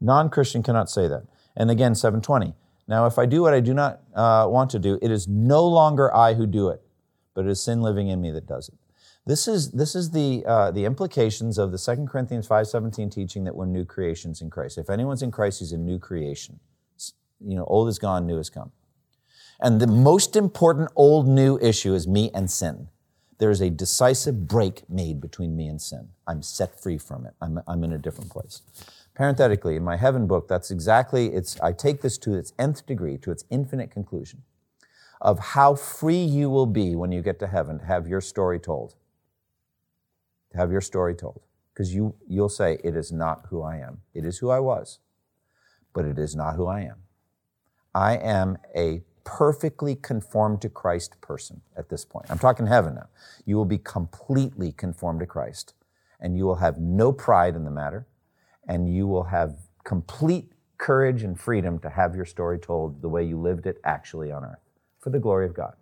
[0.00, 1.24] Non Christian cannot say that.
[1.56, 2.54] And again, 720.
[2.88, 5.66] Now, if I do what I do not uh, want to do, it is no
[5.66, 6.80] longer I who do it,
[7.34, 8.74] but it is sin living in me that does it.
[9.26, 13.54] This is, this is the, uh, the implications of the 2 Corinthians 5.17 teaching that
[13.54, 14.78] we're new creations in Christ.
[14.78, 16.58] If anyone's in Christ, he's a new creation.
[17.40, 18.72] You know, old is gone, new has come.
[19.60, 22.88] And the most important old new issue is me and sin.
[23.38, 26.08] There is a decisive break made between me and sin.
[26.26, 27.34] I'm set free from it.
[27.40, 28.62] I'm, I'm in a different place.
[29.14, 33.18] Parenthetically, in my heaven book, that's exactly, it's, I take this to its nth degree,
[33.18, 34.42] to its infinite conclusion
[35.20, 38.58] of how free you will be when you get to heaven to have your story
[38.58, 38.94] told.
[40.52, 41.42] To have your story told.
[41.72, 43.98] Because you, you'll say, it is not who I am.
[44.14, 44.98] It is who I was,
[45.92, 47.02] but it is not who I am.
[47.94, 52.26] I am a perfectly conformed to Christ person at this point.
[52.30, 53.08] I'm talking heaven now.
[53.44, 55.74] You will be completely conformed to Christ,
[56.20, 58.06] and you will have no pride in the matter
[58.70, 63.24] and you will have complete courage and freedom to have your story told the way
[63.24, 64.60] you lived it actually on earth
[65.00, 65.74] for the glory of God.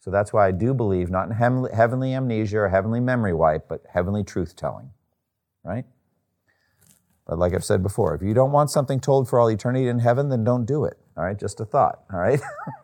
[0.00, 3.84] So that's why I do believe not in heavenly amnesia or heavenly memory wipe, but
[3.88, 4.90] heavenly truth telling,
[5.64, 5.84] right?
[7.26, 10.00] But like I've said before, if you don't want something told for all eternity in
[10.00, 11.38] heaven, then don't do it, all right?
[11.38, 12.40] Just a thought, all right?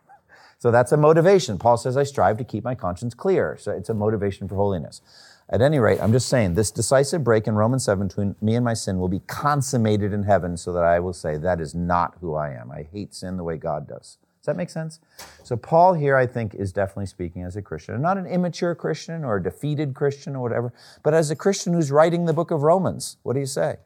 [0.59, 1.57] so that's a motivation.
[1.57, 3.57] Paul says, I strive to keep my conscience clear.
[3.59, 5.01] So it's a motivation for holiness.
[5.49, 8.63] At any rate, I'm just saying this decisive break in Romans 7 between me and
[8.63, 12.15] my sin will be consummated in heaven so that I will say, that is not
[12.21, 12.71] who I am.
[12.71, 14.17] I hate sin the way God does.
[14.43, 14.99] Does that make sense?
[15.43, 18.01] So, Paul here, I think, is definitely speaking as a Christian.
[18.01, 21.91] Not an immature Christian or a defeated Christian or whatever, but as a Christian who's
[21.91, 23.15] writing the book of Romans.
[23.23, 23.77] What do you say?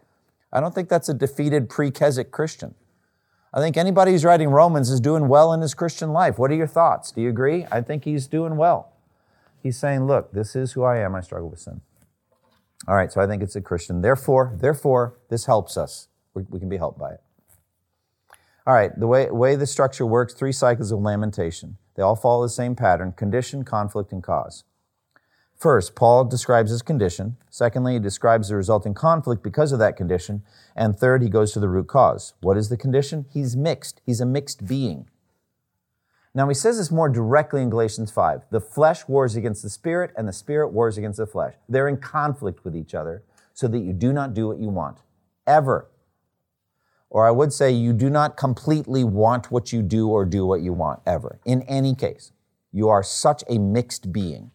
[0.52, 2.74] I don't think that's a defeated pre Keswick Christian.
[3.54, 6.40] I think anybody who's writing Romans is doing well in his Christian life.
[6.40, 7.12] What are your thoughts?
[7.12, 7.68] Do you agree?
[7.72, 8.94] I think he's doing well.
[9.62, 11.16] He's saying, look, this is who I am.
[11.16, 11.82] I struggle with sin.
[12.88, 14.02] All right, so I think it's a Christian.
[14.02, 16.08] Therefore, therefore, this helps us.
[16.34, 17.22] We, we can be helped by it.
[18.66, 21.78] All right, the way, way the structure works, three cycles of lamentation.
[21.96, 24.64] They all follow the same pattern condition, conflict, and cause.
[25.58, 27.38] First, Paul describes his condition.
[27.50, 30.44] Secondly, he describes the resulting conflict because of that condition.
[30.76, 32.36] And third, he goes to the root cause.
[32.42, 33.26] What is the condition?
[33.32, 34.02] He's mixed.
[34.06, 35.08] He's a mixed being.
[36.38, 38.44] Now, he says this more directly in Galatians 5.
[38.52, 41.56] The flesh wars against the spirit, and the spirit wars against the flesh.
[41.68, 43.24] They're in conflict with each other
[43.56, 45.00] so that you do not do what you want,
[45.48, 45.90] ever.
[47.10, 50.62] Or I would say, you do not completely want what you do or do what
[50.62, 51.40] you want, ever.
[51.44, 52.34] In any case,
[52.72, 54.52] you are such a mixed being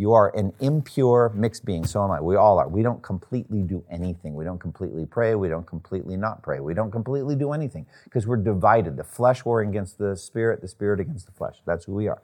[0.00, 1.84] you are an impure mixed being.
[1.84, 2.22] So am I.
[2.22, 2.68] We all are.
[2.68, 4.34] We don't completely do anything.
[4.34, 5.34] We don't completely pray.
[5.34, 6.58] We don't completely not pray.
[6.60, 8.96] We don't completely do anything because we're divided.
[8.96, 11.56] The flesh warring against the spirit, the spirit against the flesh.
[11.66, 12.22] That's who we are.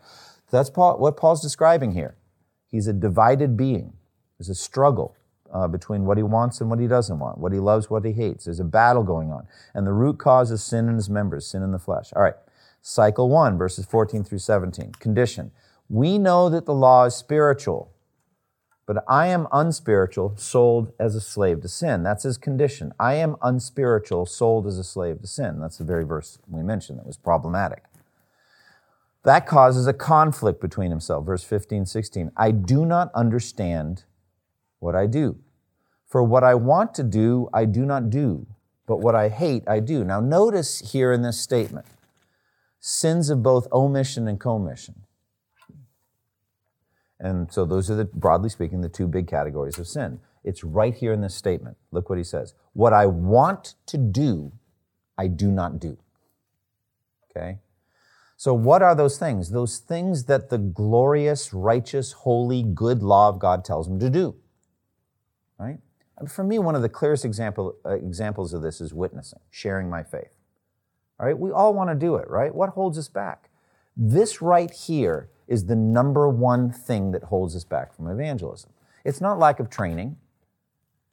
[0.51, 2.17] That's Paul, what Paul's describing here.
[2.71, 3.93] He's a divided being.
[4.39, 5.15] There's a struggle
[5.53, 8.12] uh, between what he wants and what he doesn't want, what he loves, what he
[8.12, 8.47] hates.
[8.47, 9.47] There's a battle going on.
[9.75, 12.11] And the root cause is sin in his members, sin in the flesh.
[12.17, 12.37] All right.
[12.81, 14.93] Cycle one, verses 14 through 17.
[14.93, 15.51] Condition.
[15.88, 17.92] We know that the law is spiritual,
[18.87, 22.03] but I am unspiritual, sold as a slave to sin.
[22.03, 22.92] That's his condition.
[22.99, 25.61] I am unspiritual, sold as a slave to sin.
[25.61, 27.85] That's the very verse we mentioned that was problematic.
[29.25, 31.27] That causes a conflict between himself.
[31.27, 32.31] Verse 15, 16.
[32.37, 34.05] I do not understand
[34.79, 35.38] what I do.
[36.07, 38.46] For what I want to do, I do not do,
[38.87, 40.05] but what I hate, I do.
[40.05, 41.87] Now, notice here in this statement
[42.79, 45.03] sins of both omission and commission.
[47.27, 50.21] And so those are the, broadly speaking, the two big categories of sin.
[50.45, 51.77] It's right here in this statement.
[51.91, 52.55] Look what he says.
[52.73, 54.53] What I want to do,
[55.19, 55.99] I do not do.
[57.31, 57.59] Okay?
[58.37, 59.51] So, what are those things?
[59.51, 64.37] Those things that the glorious, righteous, holy, good law of God tells him to do.
[65.59, 65.79] Right?
[66.19, 69.91] And For me, one of the clearest example, uh, examples of this is witnessing, sharing
[69.91, 70.33] my faith.
[71.19, 72.55] All right, we all want to do it, right?
[72.55, 73.51] What holds us back?
[73.97, 78.71] This right here is the number one thing that holds us back from evangelism.
[79.05, 80.17] It's not lack of training.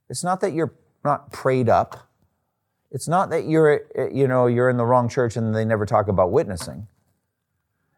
[0.09, 0.73] It's not that you're
[1.05, 2.09] not prayed up.
[2.91, 6.07] It's not that you're, you know, you're in the wrong church and they never talk
[6.07, 6.87] about witnessing.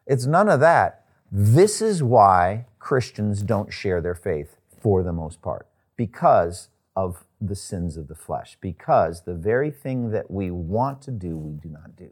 [0.06, 1.06] It's none of that.
[1.32, 5.67] This is why Christians don't share their faith for the most part,
[5.98, 11.12] because of the sins of the flesh, because the very thing that we want to
[11.12, 12.10] do, we do not do.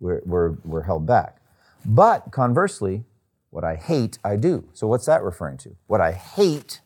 [0.00, 1.39] We're, we're, we're held back.
[1.84, 3.04] But conversely,
[3.50, 4.68] what I hate, I do.
[4.72, 5.76] So what's that referring to?
[5.86, 6.80] What I hate,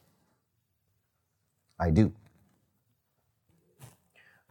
[1.78, 2.12] I do.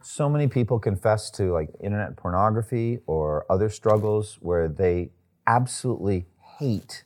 [0.02, 5.10] So many people confess to like internet pornography or other struggles where they
[5.46, 6.26] absolutely
[6.58, 7.04] hate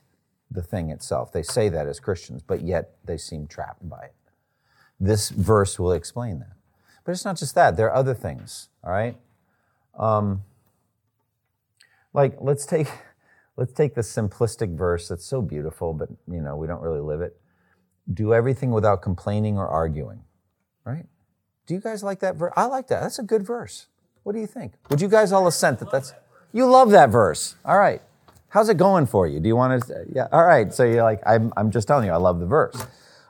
[0.51, 1.31] the thing itself.
[1.31, 4.15] They say that as Christians, but yet they seem trapped by it.
[4.99, 6.53] This verse will explain that.
[7.05, 9.15] But it's not just that, there are other things, all right?
[9.97, 10.43] Um,
[12.13, 12.87] like, let's take,
[13.59, 17.19] let's take the simplistic verse that's so beautiful, but you know, we don't really live
[17.19, 17.37] it.
[18.11, 20.21] Do everything without complaining or arguing,
[20.85, 21.05] right?
[21.67, 22.53] Do you guys like that verse?
[22.55, 23.01] I like that.
[23.01, 23.87] That's a good verse.
[24.23, 24.73] What do you think?
[24.89, 26.13] Would you guys all assent that that's,
[26.53, 27.55] you love that verse.
[27.65, 28.01] All right.
[28.47, 29.39] How's it going for you?
[29.39, 30.05] Do you want to?
[30.11, 30.27] Yeah.
[30.31, 30.73] All right.
[30.73, 32.75] So you're like, I'm, I'm just telling you, I love the verse.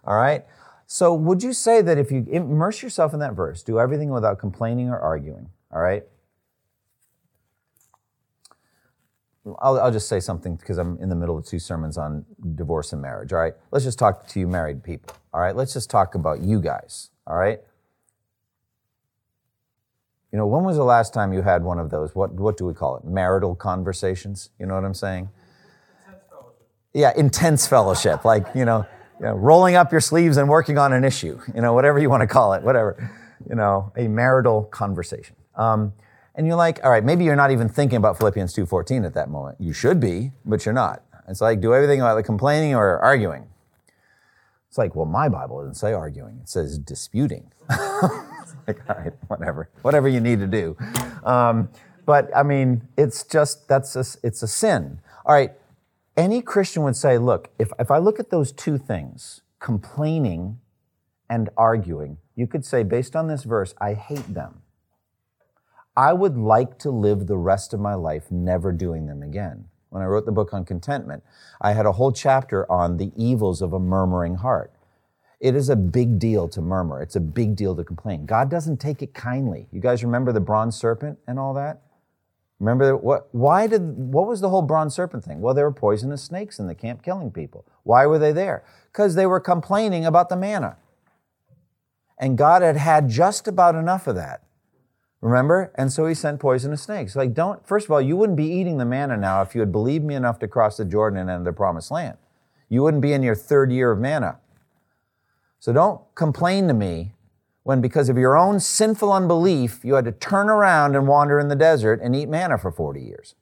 [0.05, 0.45] All right.
[0.85, 4.39] So would you say that if you immerse yourself in that verse, do everything without
[4.39, 5.49] complaining or arguing?
[5.73, 6.03] All right.
[9.60, 12.25] I'll, I'll just say something because I'm in the middle of two sermons on
[12.56, 13.34] divorce and marriage.
[13.34, 13.54] All right.
[13.71, 15.15] Let's just talk to you married people.
[15.34, 15.56] All right.
[15.56, 17.10] Let's just talk about you guys.
[17.25, 17.60] All right.
[20.32, 22.13] You know, when was the last time you had one of those?
[22.13, 23.06] What, what do we call it?
[23.06, 24.52] Marital conversations?
[24.60, 25.30] You know what I'm saying?
[26.06, 26.23] Intense
[26.93, 28.25] yeah, intense fellowship.
[28.25, 28.86] Like, you know,
[29.19, 32.10] you know, rolling up your sleeves and working on an issue, you know, whatever you
[32.10, 33.12] want to call it, whatever.
[33.49, 35.36] You know, a marital conversation.
[35.56, 35.93] Um,
[36.39, 39.30] and you're like, all right, maybe you're not even thinking about Philippians 2.14 at that
[39.30, 39.58] moment.
[39.60, 41.04] You should be, but you're not.
[41.28, 43.49] It's like, do everything about the complaining or arguing.
[44.69, 46.39] It's like, well, my Bible doesn't say arguing.
[46.41, 47.52] It says disputing.
[47.69, 50.78] like, all right, whatever, whatever you need to do.
[51.25, 51.67] Um,
[52.06, 55.02] but I mean, it's just that's a, it's a sin.
[55.25, 55.52] All right,
[56.15, 60.62] any Christian would say, look, if if I look at those two things, complaining
[61.30, 64.62] and arguing, you could say, based on this verse, I hate them.
[65.95, 69.65] I would like to live the rest of my life never doing them again.
[69.89, 71.23] When I wrote the book on contentment,
[71.60, 74.71] I had a whole chapter on the evils of a murmuring heart.
[75.39, 77.02] It is a big deal to murmur.
[77.02, 78.25] It's a big deal to complain.
[78.25, 79.67] God doesn't take it kindly.
[79.71, 81.82] You guys remember the bronze serpent and all that?
[82.60, 83.30] Remember what?
[83.32, 83.82] Why did?
[83.82, 85.39] What was the whole bronze serpent thing?
[85.39, 87.65] Well, there were poisonous snakes in the camp killing people.
[87.84, 88.65] Why were they there?
[88.91, 90.75] Because they were complaining about the manna,
[92.17, 94.43] and God had had just about enough of that.
[95.21, 95.71] Remember?
[95.75, 97.15] And so He sent poisonous snakes.
[97.15, 97.65] Like, don't.
[97.67, 100.15] First of all, you wouldn't be eating the manna now if you had believed me
[100.15, 102.17] enough to cross the Jordan and enter the Promised Land.
[102.69, 104.39] You wouldn't be in your third year of manna.
[105.60, 107.13] So don't complain to me
[107.63, 111.49] when, because of your own sinful unbelief, you had to turn around and wander in
[111.49, 113.36] the desert and eat manna for 40 years.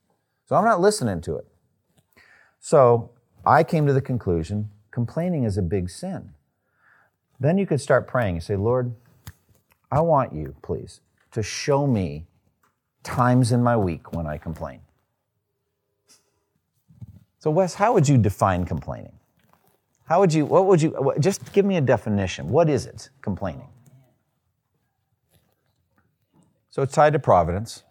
[0.46, 1.46] So I'm not listening to it.
[2.60, 3.12] So
[3.46, 6.32] I came to the conclusion complaining is a big sin.
[7.40, 8.34] Then you could start praying.
[8.34, 8.96] You say, Lord,
[9.92, 11.02] I want you, please,
[11.38, 12.26] to show me
[13.04, 14.82] times in my week when I complain.
[17.38, 19.13] So, Wes, how would you define complaining?
[20.06, 22.50] How would you, what would you, just give me a definition.
[22.50, 23.67] What is it, complaining?
[26.71, 27.84] So it's tied to providence,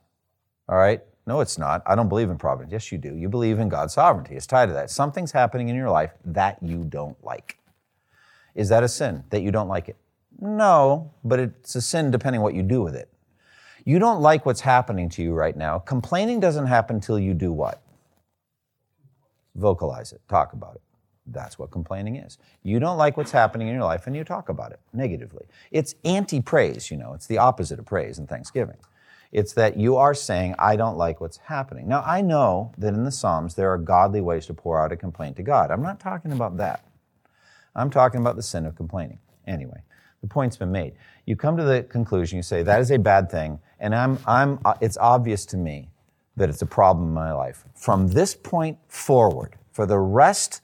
[0.68, 1.00] all right?
[1.24, 1.82] No, it's not.
[1.86, 2.72] I don't believe in providence.
[2.72, 3.14] Yes, you do.
[3.14, 4.34] You believe in God's sovereignty.
[4.34, 4.90] It's tied to that.
[4.90, 7.58] Something's happening in your life that you don't like.
[8.56, 9.96] Is that a sin that you don't like it?
[10.40, 13.08] No, but it's a sin depending what you do with it.
[13.86, 15.78] You don't like what's happening to you right now.
[15.78, 17.80] Complaining doesn't happen until you do what?
[19.54, 20.82] Vocalize it, talk about it.
[21.24, 22.36] That's what complaining is.
[22.64, 25.46] You don't like what's happening in your life and you talk about it negatively.
[25.70, 28.76] It's anti praise, you know, it's the opposite of praise and Thanksgiving.
[29.30, 31.86] It's that you are saying, I don't like what's happening.
[31.86, 34.96] Now, I know that in the Psalms there are godly ways to pour out a
[34.96, 35.70] complaint to God.
[35.70, 36.84] I'm not talking about that.
[37.76, 39.18] I'm talking about the sin of complaining.
[39.46, 39.82] Anyway,
[40.22, 40.94] the point's been made.
[41.26, 44.58] You come to the conclusion, you say, that is a bad thing, and I'm, I'm,
[44.64, 45.90] uh, it's obvious to me
[46.36, 47.64] that it's a problem in my life.
[47.74, 50.62] From this point forward, for the rest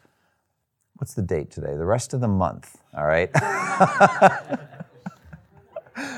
[1.03, 1.77] what's the date today?
[1.77, 3.29] The rest of the month, all right?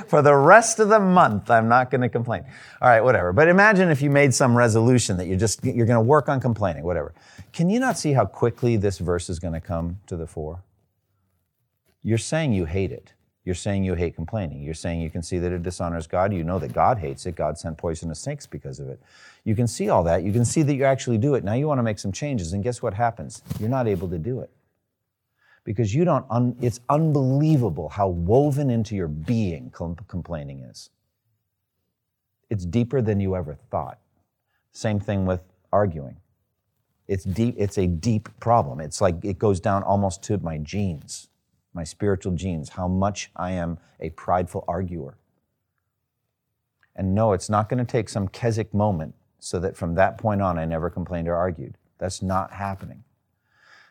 [0.09, 2.45] For the rest of the month, I'm not going to complain.
[2.83, 3.33] All right, whatever.
[3.33, 6.39] But imagine if you made some resolution that you're just you're going to work on
[6.39, 7.15] complaining, whatever.
[7.55, 10.63] Can you not see how quickly this verse is going to come to the fore?
[12.03, 13.15] You're saying you hate it.
[13.45, 14.63] You're saying you hate complaining.
[14.63, 16.33] You're saying you can see that it dishonors God.
[16.33, 17.35] You know that God hates it.
[17.35, 19.01] God sent poisonous snakes because of it.
[19.45, 20.23] You can see all that.
[20.23, 21.45] You can see that you actually do it.
[21.45, 23.43] Now you want to make some changes, and guess what happens?
[23.61, 24.51] You're not able to do it.
[25.63, 30.91] Because you don't, un, it's unbelievable how woven into your being complaining is.
[32.49, 33.99] It's deeper than you ever thought.
[34.73, 35.41] Same thing with
[35.73, 36.17] arguing.
[37.09, 38.81] It's deep, it's a deep problem.
[38.81, 41.29] It's like it goes down almost to my genes
[41.75, 45.17] my spiritual genes, how much I am a prideful arguer.
[46.97, 50.41] And no, it's not going to take some Keswick moment so that from that point
[50.41, 51.77] on I never complained or argued.
[51.99, 53.05] That's not happening.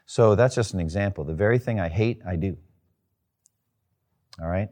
[0.06, 1.24] So that's just an example.
[1.24, 2.58] The very thing I hate, I do.
[4.42, 4.70] All right?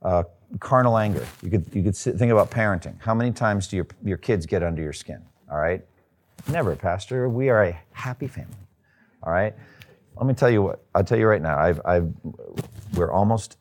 [0.00, 0.24] Uh,
[0.60, 1.26] carnal anger.
[1.42, 3.00] You could, you could think about parenting.
[3.00, 5.22] How many times do your, your kids get under your skin?
[5.50, 5.84] All right?
[6.48, 7.28] Never, Pastor.
[7.28, 8.54] We are a happy family.
[9.22, 9.54] All right?
[10.16, 10.84] Let me tell you what.
[10.94, 11.58] I'll tell you right now.
[11.58, 12.12] I've, I've,
[12.94, 13.56] we're almost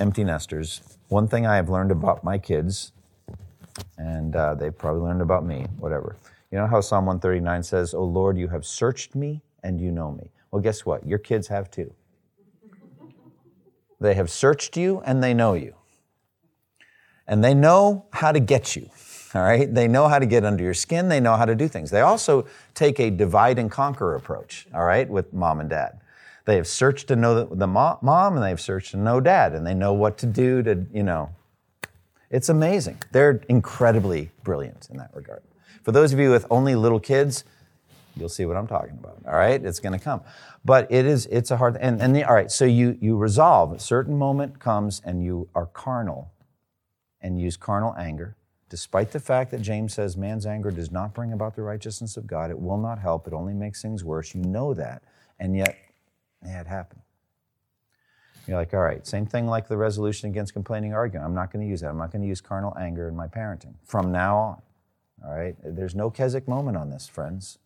[0.00, 0.80] empty nesters.
[1.08, 2.92] One thing I have learned about my kids,
[3.98, 6.16] and uh, they've probably learned about me, whatever.
[6.50, 10.12] You know how Psalm 139 says, "Oh Lord, you have searched me and you know
[10.12, 11.06] me." Well, guess what?
[11.06, 11.92] Your kids have too.
[14.00, 15.74] They have searched you and they know you.
[17.26, 18.90] And they know how to get you
[19.36, 19.72] all right?
[19.72, 21.90] They know how to get under your skin, they know how to do things.
[21.90, 26.00] They also take a divide and conquer approach, all right, with mom and dad.
[26.46, 29.74] They have searched to know the, mom and they've searched to know dad, and they
[29.74, 31.30] know what to do to, you know.
[32.30, 32.98] It's amazing.
[33.12, 35.42] They're incredibly brilliant in that regard.
[35.82, 37.44] For those of you with only little kids,
[38.16, 39.18] you'll see what I'm talking about.
[39.26, 40.22] All right, it's going to come,
[40.64, 42.50] but it is it's a hard and and the, all right.
[42.50, 46.32] So you you resolve a certain moment comes and you are carnal,
[47.20, 48.36] and use carnal anger,
[48.68, 52.26] Despite the fact that James says man's anger does not bring about the righteousness of
[52.26, 54.34] God, it will not help, it only makes things worse.
[54.34, 55.02] You know that,
[55.38, 55.76] and yet,
[56.44, 57.02] yeah, it happened.
[58.46, 61.24] You're like, all right, same thing like the resolution against complaining arguing.
[61.24, 61.90] I'm not going to use that.
[61.90, 64.62] I'm not going to use carnal anger in my parenting from now on.
[65.24, 65.56] All right?
[65.64, 67.58] There's no Keswick moment on this, friends.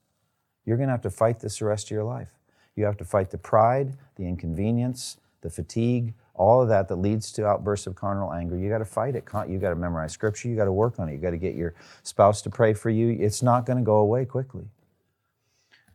[0.64, 2.32] You're going to have to fight this the rest of your life.
[2.76, 7.30] You have to fight the pride, the inconvenience, the fatigue, all of that that leads
[7.32, 9.24] to outbursts of carnal anger, you got to fight it.
[9.46, 10.48] You got to memorize scripture.
[10.48, 11.12] You got to work on it.
[11.12, 13.10] You got to get your spouse to pray for you.
[13.20, 14.64] It's not going to go away quickly.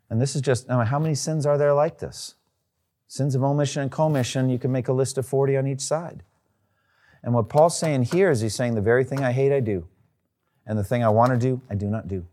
[0.07, 2.35] And this is just, I mean, how many sins are there like this?
[3.07, 6.21] Sins of omission and commission, you can make a list of 40 on each side.
[7.23, 9.87] And what Paul's saying here is he's saying the very thing I hate, I do.
[10.67, 12.23] And the thing I want to do, I do not do.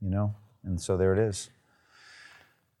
[0.00, 0.34] You know?
[0.64, 1.50] And so there it is.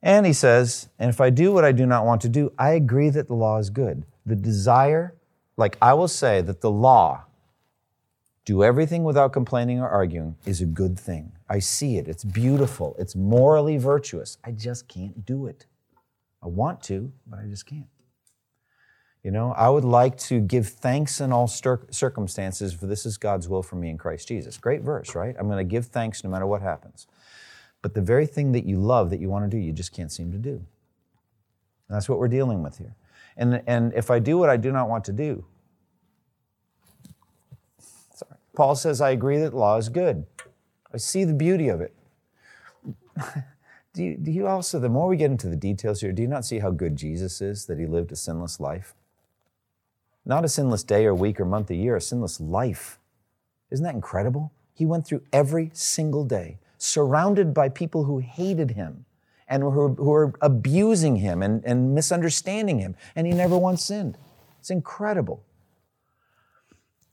[0.06, 2.70] And he says, and if I do what I do not want to do, I
[2.74, 4.04] agree that the law is good.
[4.24, 5.16] The desire,
[5.56, 7.24] like I will say that the law,
[8.44, 11.32] do everything without complaining or arguing, is a good thing.
[11.48, 12.06] I see it.
[12.06, 12.94] It's beautiful.
[13.00, 14.38] It's morally virtuous.
[14.44, 15.66] I just can't do it.
[16.40, 17.88] I want to, but I just can't.
[19.24, 23.48] You know, I would like to give thanks in all circumstances, for this is God's
[23.48, 24.56] will for me in Christ Jesus.
[24.56, 25.34] Great verse, right?
[25.36, 27.08] I'm going to give thanks no matter what happens.
[27.86, 30.10] But the very thing that you love, that you want to do, you just can't
[30.10, 30.54] seem to do.
[30.54, 30.64] And
[31.88, 32.96] that's what we're dealing with here.
[33.36, 35.44] And, and if I do what I do not want to do,
[38.12, 40.26] sorry, Paul says, I agree that law is good.
[40.92, 41.94] I see the beauty of it.
[43.94, 46.28] do, you, do you also, the more we get into the details here, do you
[46.28, 48.96] not see how good Jesus is that he lived a sinless life?
[50.24, 52.98] Not a sinless day or week or month or year, a sinless life.
[53.70, 54.50] Isn't that incredible?
[54.74, 59.04] He went through every single day surrounded by people who hated him
[59.48, 64.18] and who, who were abusing him and, and misunderstanding him, and he never once sinned.
[64.58, 65.42] It's incredible.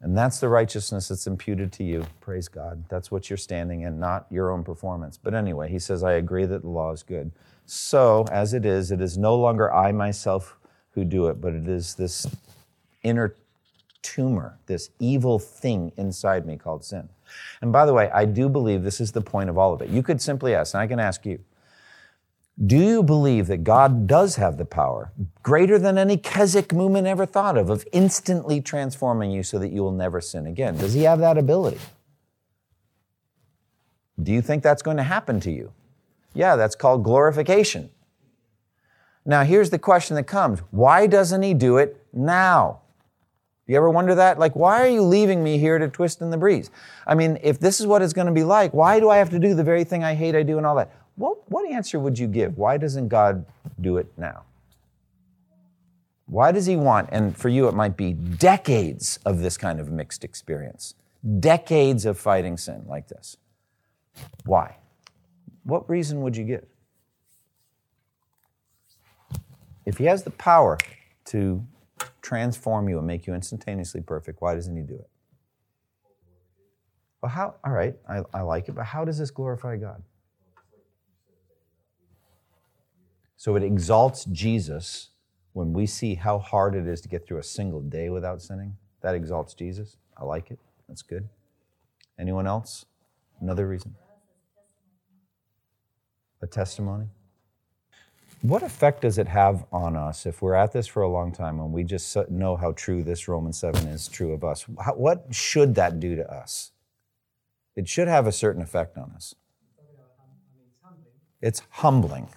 [0.01, 2.05] And that's the righteousness that's imputed to you.
[2.19, 2.83] Praise God.
[2.89, 5.17] That's what you're standing in, not your own performance.
[5.17, 7.31] But anyway, he says, I agree that the law is good.
[7.65, 10.57] So, as it is, it is no longer I myself
[10.91, 12.27] who do it, but it is this
[13.03, 13.35] inner
[14.03, 17.09] tumor, this evil thing inside me called sin.
[17.61, 19.89] And by the way, I do believe this is the point of all of it.
[19.89, 21.39] You could simply ask, and I can ask you,
[22.67, 27.25] do you believe that God does have the power, greater than any Keswick movement ever
[27.25, 30.77] thought of, of instantly transforming you so that you will never sin again?
[30.77, 31.79] Does He have that ability?
[34.21, 35.73] Do you think that's going to happen to you?
[36.35, 37.89] Yeah, that's called glorification.
[39.25, 42.82] Now, here's the question that comes why doesn't He do it now?
[43.65, 44.39] You ever wonder that?
[44.39, 46.69] Like, why are you leaving me here to twist in the breeze?
[47.07, 49.29] I mean, if this is what it's going to be like, why do I have
[49.29, 50.91] to do the very thing I hate I do and all that?
[51.15, 52.57] What, what answer would you give?
[52.57, 53.45] Why doesn't God
[53.79, 54.43] do it now?
[56.25, 59.91] Why does He want, and for you it might be decades of this kind of
[59.91, 60.95] mixed experience,
[61.39, 63.37] decades of fighting sin like this?
[64.45, 64.77] Why?
[65.63, 66.65] What reason would you give?
[69.85, 70.77] If He has the power
[71.25, 71.65] to
[72.23, 75.09] transform you and make you instantaneously perfect, why doesn't He do it?
[77.21, 77.55] Well, how?
[77.63, 80.01] All right, I, I like it, but how does this glorify God?
[83.37, 85.09] So it exalts Jesus
[85.51, 88.77] when we see how hard it is to get through a single day without sinning.
[89.01, 89.97] That exalts Jesus.
[90.17, 90.59] I like it.
[90.87, 91.27] That's good.
[92.17, 92.85] Anyone else?
[93.41, 93.95] Another reason?
[96.41, 97.07] A testimony?
[98.43, 101.61] What effect does it have on us if we're at this for a long time
[101.61, 104.63] and we just know how true this Romans 7 is true of us?
[104.63, 106.73] what should that do to us?
[107.77, 109.33] It should have a certain effect on us.
[111.41, 112.27] It's humbling.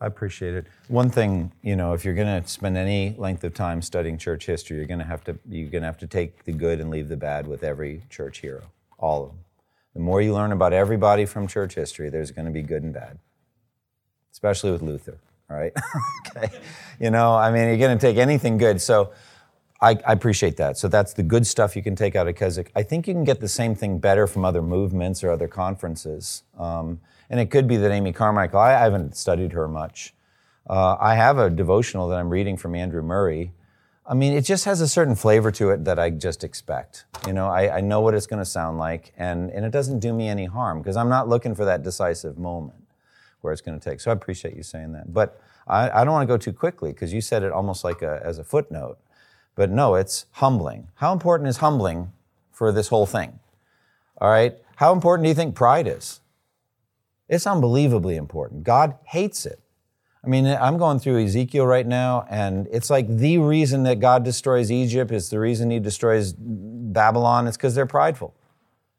[0.00, 0.66] I appreciate it.
[0.88, 4.46] One thing, you know, if you're going to spend any length of time studying church
[4.46, 6.88] history, you're going to have to you're going to have to take the good and
[6.88, 8.62] leave the bad with every church hero,
[8.98, 9.40] all of them.
[9.92, 12.94] The more you learn about everybody from church history, there's going to be good and
[12.94, 13.18] bad.
[14.32, 15.18] Especially with Luther,
[15.50, 15.72] all right?
[16.36, 16.50] okay.
[16.98, 18.80] You know, I mean, you're going to take anything good.
[18.80, 19.12] So
[19.80, 20.78] I, I, appreciate that.
[20.78, 22.70] So that's the good stuff you can take out of Keswick.
[22.74, 26.44] I think you can get the same thing better from other movements or other conferences.
[26.56, 30.14] Um, and it could be that Amy Carmichael, I, I haven't studied her much.
[30.70, 33.52] Uh, I have a devotional that I'm reading from Andrew Murray.
[34.06, 37.04] I mean, it just has a certain flavor to it that I just expect.
[37.26, 39.98] You know, I, I know what it's going to sound like, and, and it doesn't
[39.98, 42.81] do me any harm because I'm not looking for that decisive moment
[43.42, 44.00] where it's going to take.
[44.00, 45.12] So I appreciate you saying that.
[45.12, 48.02] But I, I don't want to go too quickly because you said it almost like
[48.02, 48.98] a, as a footnote.
[49.54, 50.88] But no, it's humbling.
[50.94, 52.12] How important is humbling
[52.50, 53.38] for this whole thing?
[54.20, 54.56] All right?
[54.76, 56.20] How important do you think pride is?
[57.28, 58.64] It's unbelievably important.
[58.64, 59.60] God hates it.
[60.24, 64.22] I mean, I'm going through Ezekiel right now, and it's like the reason that God
[64.22, 67.48] destroys Egypt is the reason he destroys Babylon.
[67.48, 68.34] It's because they're prideful.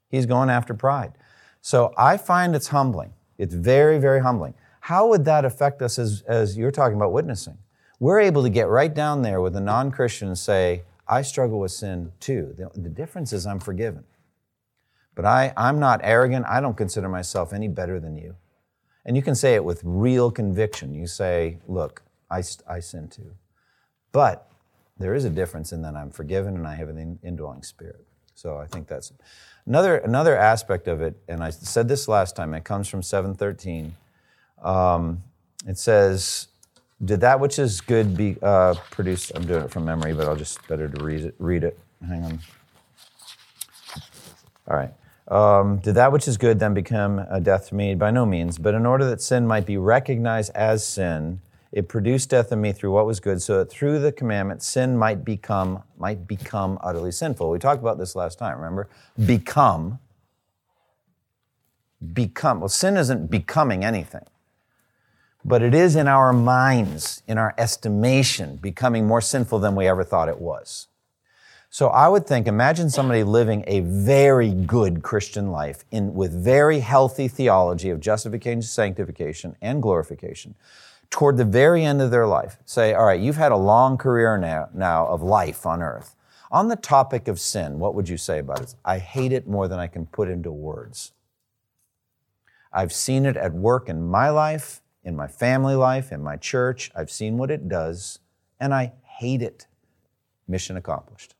[0.10, 1.14] He's going after pride.
[1.62, 3.14] So I find it's humbling.
[3.38, 4.54] It's very, very humbling.
[4.82, 7.58] How would that affect us as, as you're talking about witnessing?
[8.00, 11.60] We're able to get right down there with a non Christian and say, I struggle
[11.60, 12.54] with sin too.
[12.58, 14.04] The, the difference is I'm forgiven.
[15.16, 16.46] But I, I'm not arrogant.
[16.48, 18.36] I don't consider myself any better than you.
[19.06, 20.94] And you can say it with real conviction.
[20.94, 23.36] You say, Look, I, I sin too.
[24.12, 24.50] But
[24.98, 28.06] there is a difference in that I'm forgiven and I have an indwelling spirit.
[28.36, 29.12] So I think that's
[29.66, 31.16] another, another aspect of it.
[31.28, 33.96] And I said this last time, it comes from 713.
[34.62, 35.24] Um,
[35.68, 36.48] it says,
[37.04, 39.32] Did that which is good be uh, produced?
[39.36, 41.36] I'm doing it from memory, but I'll just better to read it.
[41.40, 41.78] Read it.
[42.08, 42.40] Hang on.
[44.68, 44.94] All right.
[45.28, 47.96] Um, did that which is good then become a death to me?
[47.96, 48.58] By no means.
[48.58, 51.42] But in order that sin might be recognized as sin,
[51.74, 54.96] it produced death in me through what was good, so that through the commandment sin
[54.96, 57.50] might become might become utterly sinful.
[57.50, 58.58] We talked about this last time.
[58.58, 58.88] Remember,
[59.26, 60.00] become.
[62.14, 62.60] Become.
[62.60, 64.26] Well, sin isn't becoming anything,
[65.44, 70.04] but it is in our minds, in our estimation, becoming more sinful than we ever
[70.04, 70.90] thought it was.
[71.72, 76.82] So I would think, imagine somebody living a very good Christian life in, with very
[76.82, 80.54] healthy theology of justification, sanctification, and glorification.
[81.14, 84.36] Toward the very end of their life, say, all right, you've had a long career
[84.36, 86.16] now, now of life on earth.
[86.52, 88.74] On the topic of sin, what would you say about it?
[88.84, 91.12] I hate it more than I can put into words.
[92.72, 96.90] I've seen it at work in my life, in my family life, in my church.
[96.96, 98.18] I've seen what it does,
[98.60, 99.68] and I hate it.
[100.48, 101.36] Mission accomplished.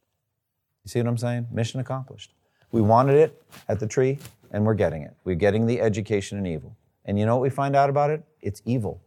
[0.86, 1.48] You see what I'm saying?
[1.52, 2.32] Mission accomplished.
[2.72, 4.20] We wanted it at the tree,
[4.52, 5.16] and we're getting it.
[5.24, 6.78] We're getting the education in evil.
[7.06, 8.24] And you know what we find out about it?
[8.40, 9.02] It's evil.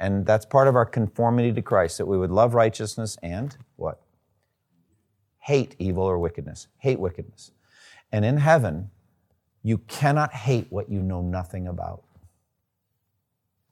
[0.00, 4.00] And that's part of our conformity to Christ, that we would love righteousness and what?
[5.40, 6.68] Hate evil or wickedness.
[6.78, 7.52] Hate wickedness.
[8.10, 8.90] And in heaven,
[9.62, 12.02] you cannot hate what you know nothing about.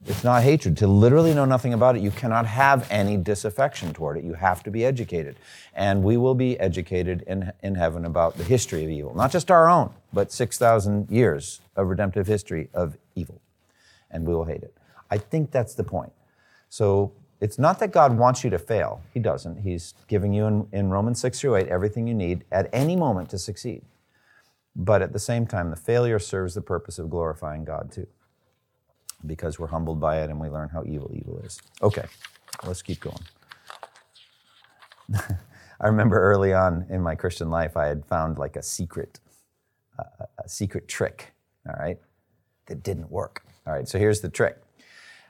[0.06, 0.76] It's not hatred.
[0.76, 4.24] To literally know nothing about it, you cannot have any disaffection toward it.
[4.24, 5.36] You have to be educated.
[5.74, 9.14] And we will be educated in, in heaven about the history of evil.
[9.14, 13.40] Not just our own, but 6,000 years of redemptive history of evil.
[14.10, 14.74] And we will hate it.
[15.10, 16.12] I think that's the point.
[16.68, 19.02] So it's not that God wants you to fail.
[19.14, 19.58] He doesn't.
[19.62, 23.30] He's giving you in, in Romans 6 through 8 everything you need at any moment
[23.30, 23.82] to succeed.
[24.74, 28.06] But at the same time, the failure serves the purpose of glorifying God too
[29.26, 31.60] because we're humbled by it and we learn how evil evil is.
[31.82, 32.04] Okay,
[32.64, 33.18] let's keep going.
[35.80, 39.20] I remember early on in my Christian life, I had found like a secret,
[39.98, 41.32] uh, a secret trick,
[41.66, 41.98] all right,
[42.66, 43.44] that didn't work.
[43.66, 44.60] All right, so here's the trick.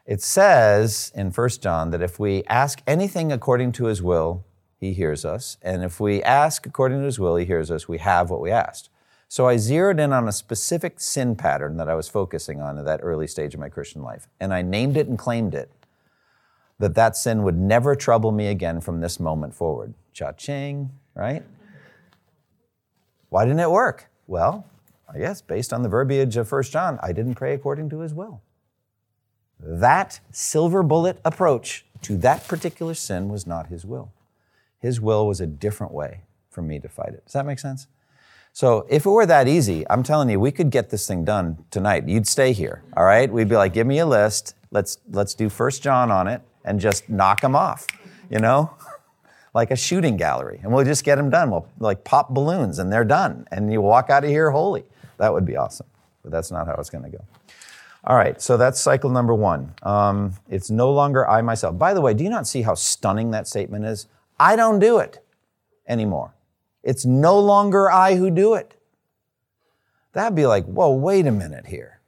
[0.09, 4.43] It says in 1 John that if we ask anything according to his will,
[4.81, 5.59] he hears us.
[5.61, 7.89] And if we ask according to his will, he hears us.
[7.89, 8.89] We have what we asked.
[9.29, 12.87] So I zeroed in on a specific sin pattern that I was focusing on at
[12.87, 15.71] that early stage of my Christian life, and I named it and claimed it
[16.79, 19.93] that that sin would never trouble me again from this moment forward.
[20.15, 21.43] Cha-ching, right?
[23.29, 24.09] Why didn't it work?
[24.27, 24.65] Well,
[25.13, 28.15] I guess based on the verbiage of 1 John, I didn't pray according to his
[28.15, 28.41] will.
[29.61, 34.13] That silver bullet approach to that particular sin was not his will.
[34.81, 37.25] His will was a different way for me to fight it.
[37.25, 37.89] Does that make sense?
[38.53, 41.65] So if it were that easy, I'm telling you, we could get this thing done
[41.71, 42.09] tonight.
[42.09, 43.31] You'd stay here, all right?
[43.31, 44.55] We'd be like, give me a list.
[44.71, 47.87] Let's let's do First John on it and just knock them off,
[48.31, 48.75] you know,
[49.55, 51.51] like a shooting gallery, and we'll just get them done.
[51.51, 54.85] We'll like pop balloons and they're done, and you walk out of here holy.
[55.19, 55.87] That would be awesome,
[56.23, 57.25] but that's not how it's going to go.
[58.09, 59.75] All right, so that's cycle number one.
[59.83, 61.79] Um, it's no longer I myself.
[61.79, 64.09] By the way, do you not see how stunning that statement is?
[64.41, 65.23] I don't do it
[65.87, 66.35] anymore.
[66.83, 68.75] It's no longer I who do it.
[70.15, 72.01] That'd be like, whoa, wait a minute here.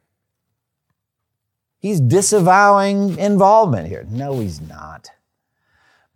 [1.79, 4.07] He's disavowing involvement here.
[4.09, 5.11] No, he's not.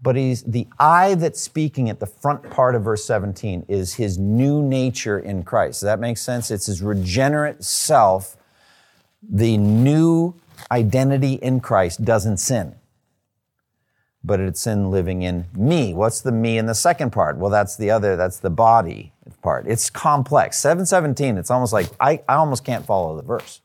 [0.01, 4.17] But he's the I that's speaking at the front part of verse 17 is his
[4.17, 5.81] new nature in Christ.
[5.81, 6.51] Does that make sense?
[6.51, 8.39] It's his regenerate self.
[9.31, 10.35] The new
[10.71, 12.77] identity in Christ doesn't sin
[14.25, 15.93] but it's sin living in me.
[15.93, 17.37] What's the me in the second part?
[17.37, 19.13] Well, that's the other, that's the body
[19.43, 19.67] part.
[19.69, 20.59] It's complex.
[20.59, 23.61] 717, it's almost like I, I almost can't follow the verse.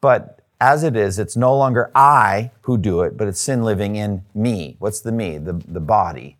[0.00, 3.96] But as it is, it's no longer I who do it, but it's sin living
[3.96, 4.76] in me.
[4.78, 5.38] What's the me?
[5.38, 6.38] The, the body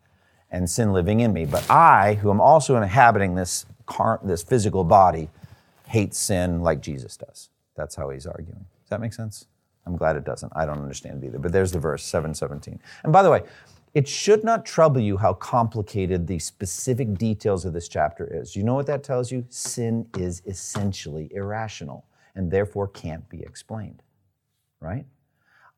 [0.51, 1.47] and sin living in me.
[1.47, 5.31] But I, who am also inhabiting this, car, this physical body,
[5.89, 7.49] hate sin like Jesus does.
[7.77, 8.67] That's how he's arguing.
[8.83, 9.47] Does that make sense?
[9.87, 10.53] I'm glad it doesn't.
[10.57, 11.39] I don't understand it either.
[11.39, 12.81] But there's the verse, 717.
[13.03, 13.43] And by the way,
[13.93, 18.57] it should not trouble you how complicated the specific details of this chapter is.
[18.57, 19.45] You know what that tells you?
[19.51, 24.03] Sin is essentially irrational and therefore can't be explained,
[24.81, 25.07] right?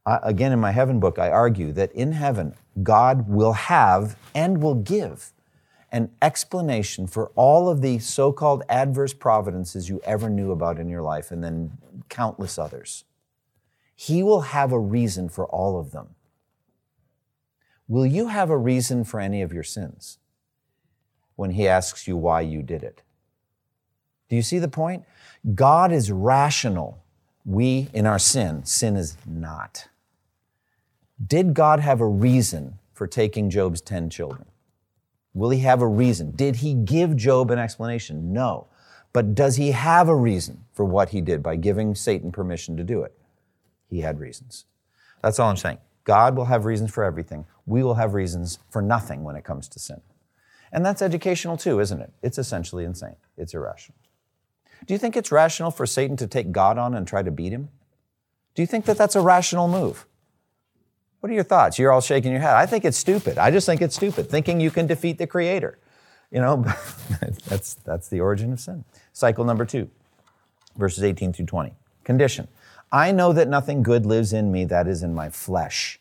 [0.07, 4.63] I, again, in my heaven book, I argue that in heaven, God will have and
[4.63, 5.33] will give
[5.97, 10.91] an explanation for all of the so called adverse providences you ever knew about in
[10.91, 11.73] your life and then
[12.11, 13.05] countless others.
[13.95, 16.09] He will have a reason for all of them.
[17.89, 20.19] Will you have a reason for any of your sins
[21.35, 23.01] when He asks you why you did it?
[24.29, 25.05] Do you see the point?
[25.55, 27.03] God is rational.
[27.47, 29.89] We, in our sin, sin is not.
[31.27, 34.45] Did God have a reason for taking Job's 10 children?
[35.37, 36.31] Will he have a reason?
[36.31, 38.33] Did he give Job an explanation?
[38.33, 38.69] No.
[39.13, 42.83] But does he have a reason for what he did by giving Satan permission to
[42.83, 43.13] do it?
[43.91, 44.65] He had reasons.
[45.23, 45.77] That's all I'm saying.
[46.05, 47.45] God will have reasons for everything.
[47.67, 50.01] We will have reasons for nothing when it comes to sin.
[50.73, 52.15] And that's educational too, isn't it?
[52.23, 53.17] It's essentially insane.
[53.37, 53.99] It's irrational.
[54.87, 57.53] Do you think it's rational for Satan to take God on and try to beat
[57.53, 57.69] him?
[58.55, 60.07] Do you think that that's a rational move?
[61.27, 61.77] What are your thoughts?
[61.77, 62.55] You're all shaking your head.
[62.55, 63.37] I think it's stupid.
[63.37, 65.77] I just think it's stupid, thinking you can defeat the Creator.
[66.31, 66.65] You know,
[67.49, 68.85] that's, that's the origin of sin.
[69.13, 69.91] Cycle number two,
[70.77, 71.73] verses 18 through 20.
[72.05, 72.47] Condition.
[72.93, 75.99] I know that nothing good lives in me that is in my flesh.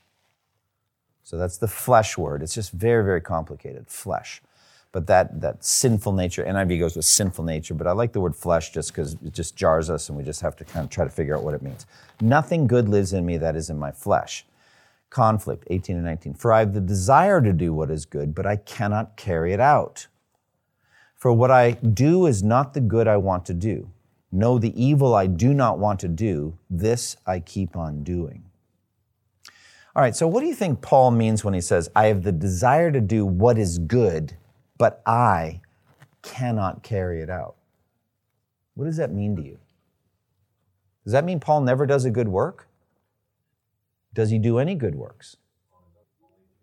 [1.24, 2.44] So that's the flesh word.
[2.44, 3.88] It's just very, very complicated.
[3.88, 4.44] Flesh.
[4.92, 8.36] But that, that sinful nature, NIV goes with sinful nature, but I like the word
[8.36, 11.04] flesh just because it just jars us and we just have to kind of try
[11.04, 11.88] to figure out what it means.
[12.22, 14.46] Nothing good lives in me that is in my flesh.
[15.10, 16.34] Conflict, 18 and 19.
[16.34, 19.60] For I have the desire to do what is good, but I cannot carry it
[19.60, 20.08] out.
[21.16, 23.92] For what I do is not the good I want to do
[24.36, 28.44] no, the evil I do not want to do, this I keep on doing.
[29.96, 32.34] All right, so what do you think Paul means when he says, I have the
[32.34, 34.36] desire to do what is good,
[34.78, 35.62] but I
[36.22, 37.56] cannot carry it out?
[38.74, 39.58] What does that mean to you?
[41.06, 42.68] Does that mean Paul never does a good work?
[44.16, 45.36] Does he do any good works?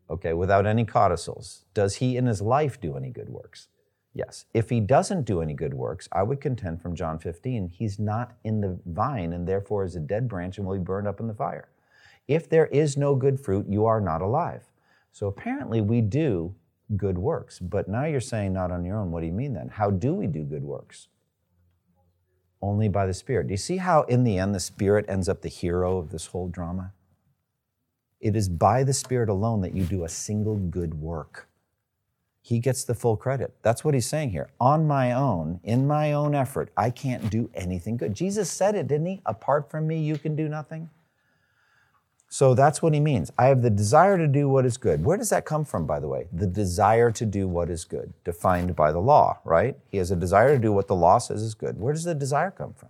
[0.08, 1.66] Okay, without any codicils.
[1.74, 3.68] Does he in his life do any good works?
[4.14, 4.46] Yes.
[4.54, 8.36] If he doesn't do any good works, I would contend from John 15, he's not
[8.42, 11.28] in the vine and therefore is a dead branch and will be burned up in
[11.28, 11.68] the fire.
[12.26, 14.64] If there is no good fruit, you are not alive.
[15.12, 16.54] So apparently we do
[16.96, 17.58] good works.
[17.58, 19.10] But now you're saying not on your own.
[19.10, 19.68] What do you mean then?
[19.68, 21.08] How do we do good works?
[22.62, 23.48] Only by the Spirit.
[23.48, 26.26] Do you see how in the end the Spirit ends up the hero of this
[26.26, 26.92] whole drama?
[28.22, 31.48] It is by the Spirit alone that you do a single good work
[32.42, 33.54] he gets the full credit.
[33.62, 34.50] That's what he's saying here.
[34.60, 38.14] On my own, in my own effort, I can't do anything good.
[38.14, 39.22] Jesus said it, didn't he?
[39.24, 40.90] Apart from me, you can do nothing.
[42.28, 43.30] So that's what he means.
[43.38, 45.04] I have the desire to do what is good.
[45.04, 46.26] Where does that come from, by the way?
[46.32, 49.76] The desire to do what is good, defined by the law, right?
[49.88, 51.78] He has a desire to do what the law says is good.
[51.78, 52.88] Where does the desire come from?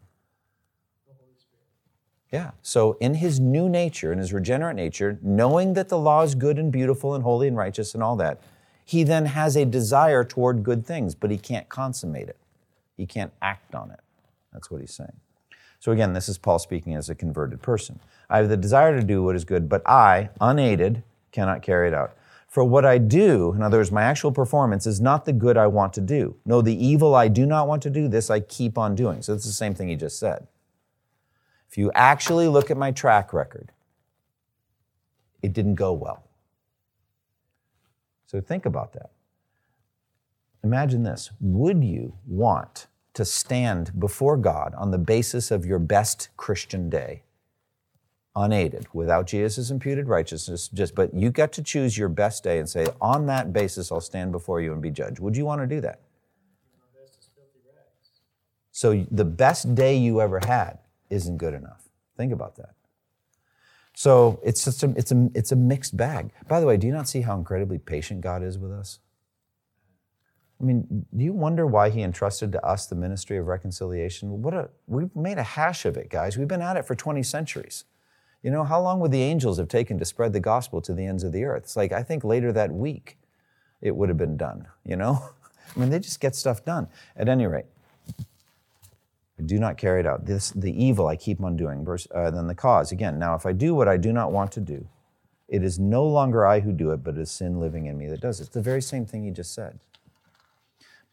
[2.33, 2.53] Yeah.
[2.62, 6.59] So, in his new nature, in his regenerate nature, knowing that the law is good
[6.59, 8.41] and beautiful and holy and righteous and all that,
[8.87, 12.39] he then has a desire toward good things, but he can't consummate it.
[12.97, 14.01] He can't act on it.
[14.51, 15.12] That's what he's saying.
[15.78, 18.01] So, again, this is Paul speaking as a converted person.
[18.30, 21.03] I have the desire to do what is good, but I, unaided,
[21.33, 22.16] cannot carry it out.
[22.49, 25.66] For what I do, in other words, my actual performance, is not the good I
[25.66, 26.37] want to do.
[26.47, 29.20] No, the evil I do not want to do, this I keep on doing.
[29.20, 30.47] So it's the same thing he just said.
[31.73, 33.73] If you actually look at my track record,
[35.41, 36.23] it didn't go well.
[38.27, 39.11] So think about that.
[40.62, 46.29] Imagine this Would you want to stand before God on the basis of your best
[46.37, 47.23] Christian day?
[48.35, 52.68] unaided, without Jesus' imputed righteousness, just but you got to choose your best day and
[52.68, 55.20] say, on that basis I'll stand before you and be judged.
[55.20, 56.01] Would you want to do that?
[58.70, 60.79] So the best day you ever had
[61.13, 61.89] isn't good enough.
[62.17, 62.75] Think about that.
[63.95, 66.31] So it's just a, it's a it's a mixed bag.
[66.49, 69.01] By the way, do you not see how incredibly patient God is with us?
[70.61, 74.43] I mean, do you wonder why he entrusted to us the ministry of reconciliation?
[74.43, 76.39] What a we've made a hash of it, guys.
[76.39, 77.85] We've been at it for 20 centuries.
[78.43, 81.05] You know, how long would the angels have taken to spread the gospel to the
[81.05, 81.65] ends of the earth?
[81.65, 83.19] It's like, I think later that week
[83.81, 85.31] it would have been done, you know?
[85.77, 86.89] I mean, they just get stuff done.
[87.17, 87.67] At any rate,
[89.47, 90.26] do not carry it out.
[90.26, 91.84] This, the evil I keep on doing.
[91.84, 92.93] Verse, uh, then the cause.
[92.93, 94.86] Again, now if I do what I do not want to do,
[95.49, 98.09] it is no longer I who do it, but it is sin living in me
[98.09, 98.45] that does it.
[98.45, 99.78] It's the very same thing he just said.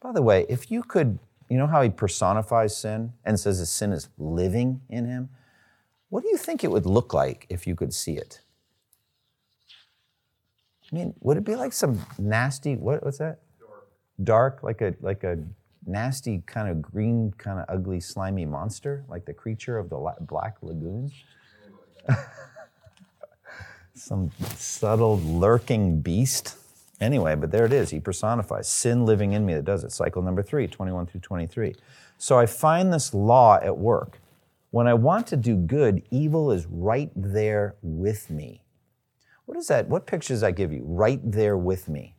[0.00, 1.18] By the way, if you could,
[1.48, 5.28] you know how he personifies sin and says his sin is living in him?
[6.08, 8.40] What do you think it would look like if you could see it?
[10.90, 13.40] I mean, would it be like some nasty what, what's that?
[13.60, 13.88] Dark.
[14.24, 15.38] Dark, like a like a
[15.86, 20.56] nasty kind of green, kind of ugly, slimy monster, like the creature of the Black
[20.62, 21.10] Lagoon.
[23.94, 26.56] some subtle lurking beast.
[27.00, 27.90] Anyway, but there it is.
[27.90, 29.92] He personifies sin living in me that does it.
[29.92, 31.74] Cycle number three, 21 through 23.
[32.18, 34.20] So I find this law at work.
[34.70, 38.62] When I want to do good, evil is right there with me.
[39.46, 39.88] What is that?
[39.88, 40.82] What picture does that give you?
[40.84, 42.14] Right there with me.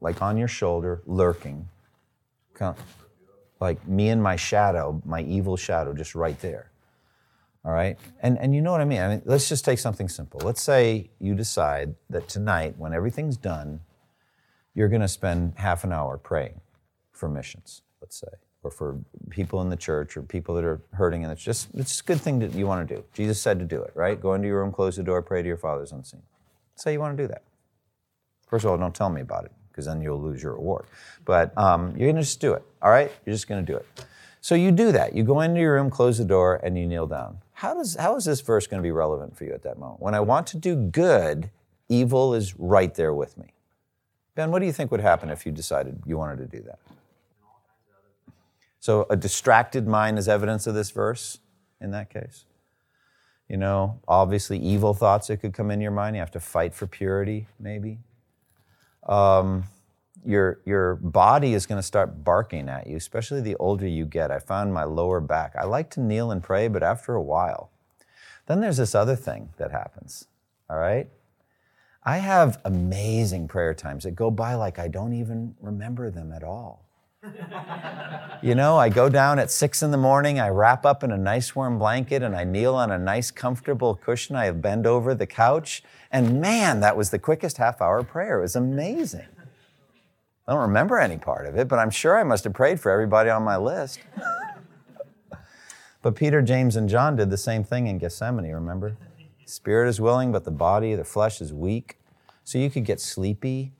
[0.00, 1.68] Like on your shoulder, lurking.
[3.60, 6.70] Like me and my shadow, my evil shadow, just right there.
[7.64, 7.96] All right?
[8.20, 9.00] And, and you know what I mean?
[9.00, 9.22] I mean?
[9.24, 10.40] Let's just take something simple.
[10.42, 13.80] Let's say you decide that tonight, when everything's done,
[14.74, 16.60] you're going to spend half an hour praying
[17.12, 18.98] for missions, let's say or for
[19.30, 21.24] people in the church or people that are hurting.
[21.24, 23.04] And it's just it's a good thing that you want to do.
[23.12, 24.20] Jesus said to do it, right?
[24.20, 26.22] Go into your room, close the door, pray to your Father's unseen.
[26.76, 27.42] Say you want to do that.
[28.48, 30.86] First of all, don't tell me about it because then you'll lose your award.
[31.24, 33.10] But um, you're to just do it, all right?
[33.24, 33.86] You're just to do it.
[34.40, 35.14] So you do that.
[35.14, 37.38] You go into your room, close the door, and you kneel down.
[37.52, 40.00] How, does, how is this verse to be relevant for you at that moment?
[40.00, 41.50] When I want to do good,
[41.88, 43.52] evil is right there with me.
[44.34, 46.78] Ben, what do you think would happen if you decided you wanted to do that?
[48.80, 51.38] So a distracted mind is evidence of this verse
[51.80, 52.44] in that case.
[53.48, 56.16] You know, obviously evil thoughts that could come in your mind.
[56.16, 57.98] You have to fight for purity, maybe.
[59.04, 59.64] Um,
[60.24, 64.30] your, your body is going to start barking at you, especially the older you get.
[64.30, 65.54] I found my lower back.
[65.58, 67.70] I like to kneel and pray, but after a while.
[68.46, 70.26] Then there's this other thing that happens,
[70.68, 71.08] all right?
[72.04, 76.42] I have amazing prayer times that go by like I don't even remember them at
[76.42, 76.81] all
[78.42, 81.18] you know, I go down at six in the morning, I wrap up in a
[81.18, 84.34] nice warm blanket, and I kneel on a nice comfortable cushion.
[84.34, 88.38] I bend over the couch, and man, that was the quickest half hour prayer.
[88.38, 89.26] It was amazing.
[90.48, 92.90] I don't remember any part of it, but I'm sure I must have prayed for
[92.90, 94.00] everybody on my list.
[96.02, 98.96] but Peter, James, and John did the same thing in Gethsemane, remember?
[99.46, 101.98] Spirit is willing, but the body, the flesh is weak.
[102.42, 103.72] So you could get sleepy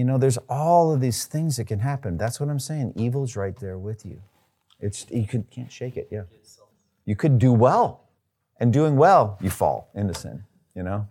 [0.00, 2.16] you know, there's all of these things that can happen.
[2.16, 2.94] That's what I'm saying.
[2.96, 4.22] Evil's right there with you.
[4.80, 6.08] It's you could, can't shake it.
[6.10, 6.22] Yeah,
[7.04, 8.08] you could do well,
[8.58, 10.44] and doing well, you fall into sin.
[10.74, 11.06] You know.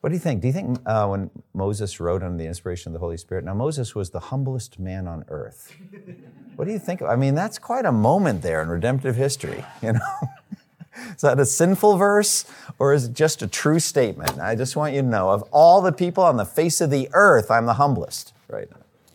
[0.00, 0.42] What do you think?
[0.42, 3.44] Do you think uh, when Moses wrote under the inspiration of the Holy Spirit?
[3.44, 5.74] Now Moses was the humblest man on earth.
[6.54, 7.02] What do you think?
[7.02, 9.64] I mean, that's quite a moment there in redemptive history.
[9.82, 10.00] You know.
[11.14, 12.44] Is that a sinful verse
[12.78, 14.38] or is it just a true statement?
[14.38, 17.08] I just want you to know of all the people on the face of the
[17.12, 18.68] earth, I'm the humblest, right?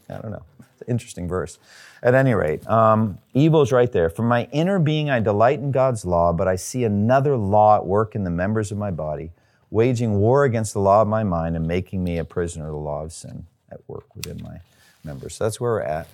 [0.10, 0.44] I don't know.
[0.60, 1.60] It's an interesting verse.
[2.04, 4.10] At any rate, um, evil's right there.
[4.10, 7.86] From my inner being, I delight in God's law, but I see another law at
[7.86, 9.32] work in the members of my body,
[9.72, 12.78] waging war against the law of my mind and making me a prisoner of the
[12.78, 14.60] law of sin at work within my
[15.04, 15.36] members.
[15.36, 16.08] So that's where we're at.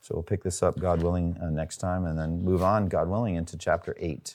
[0.00, 3.08] So we'll pick this up, God willing, uh, next time, and then move on, God
[3.08, 4.34] willing, into chapter 8.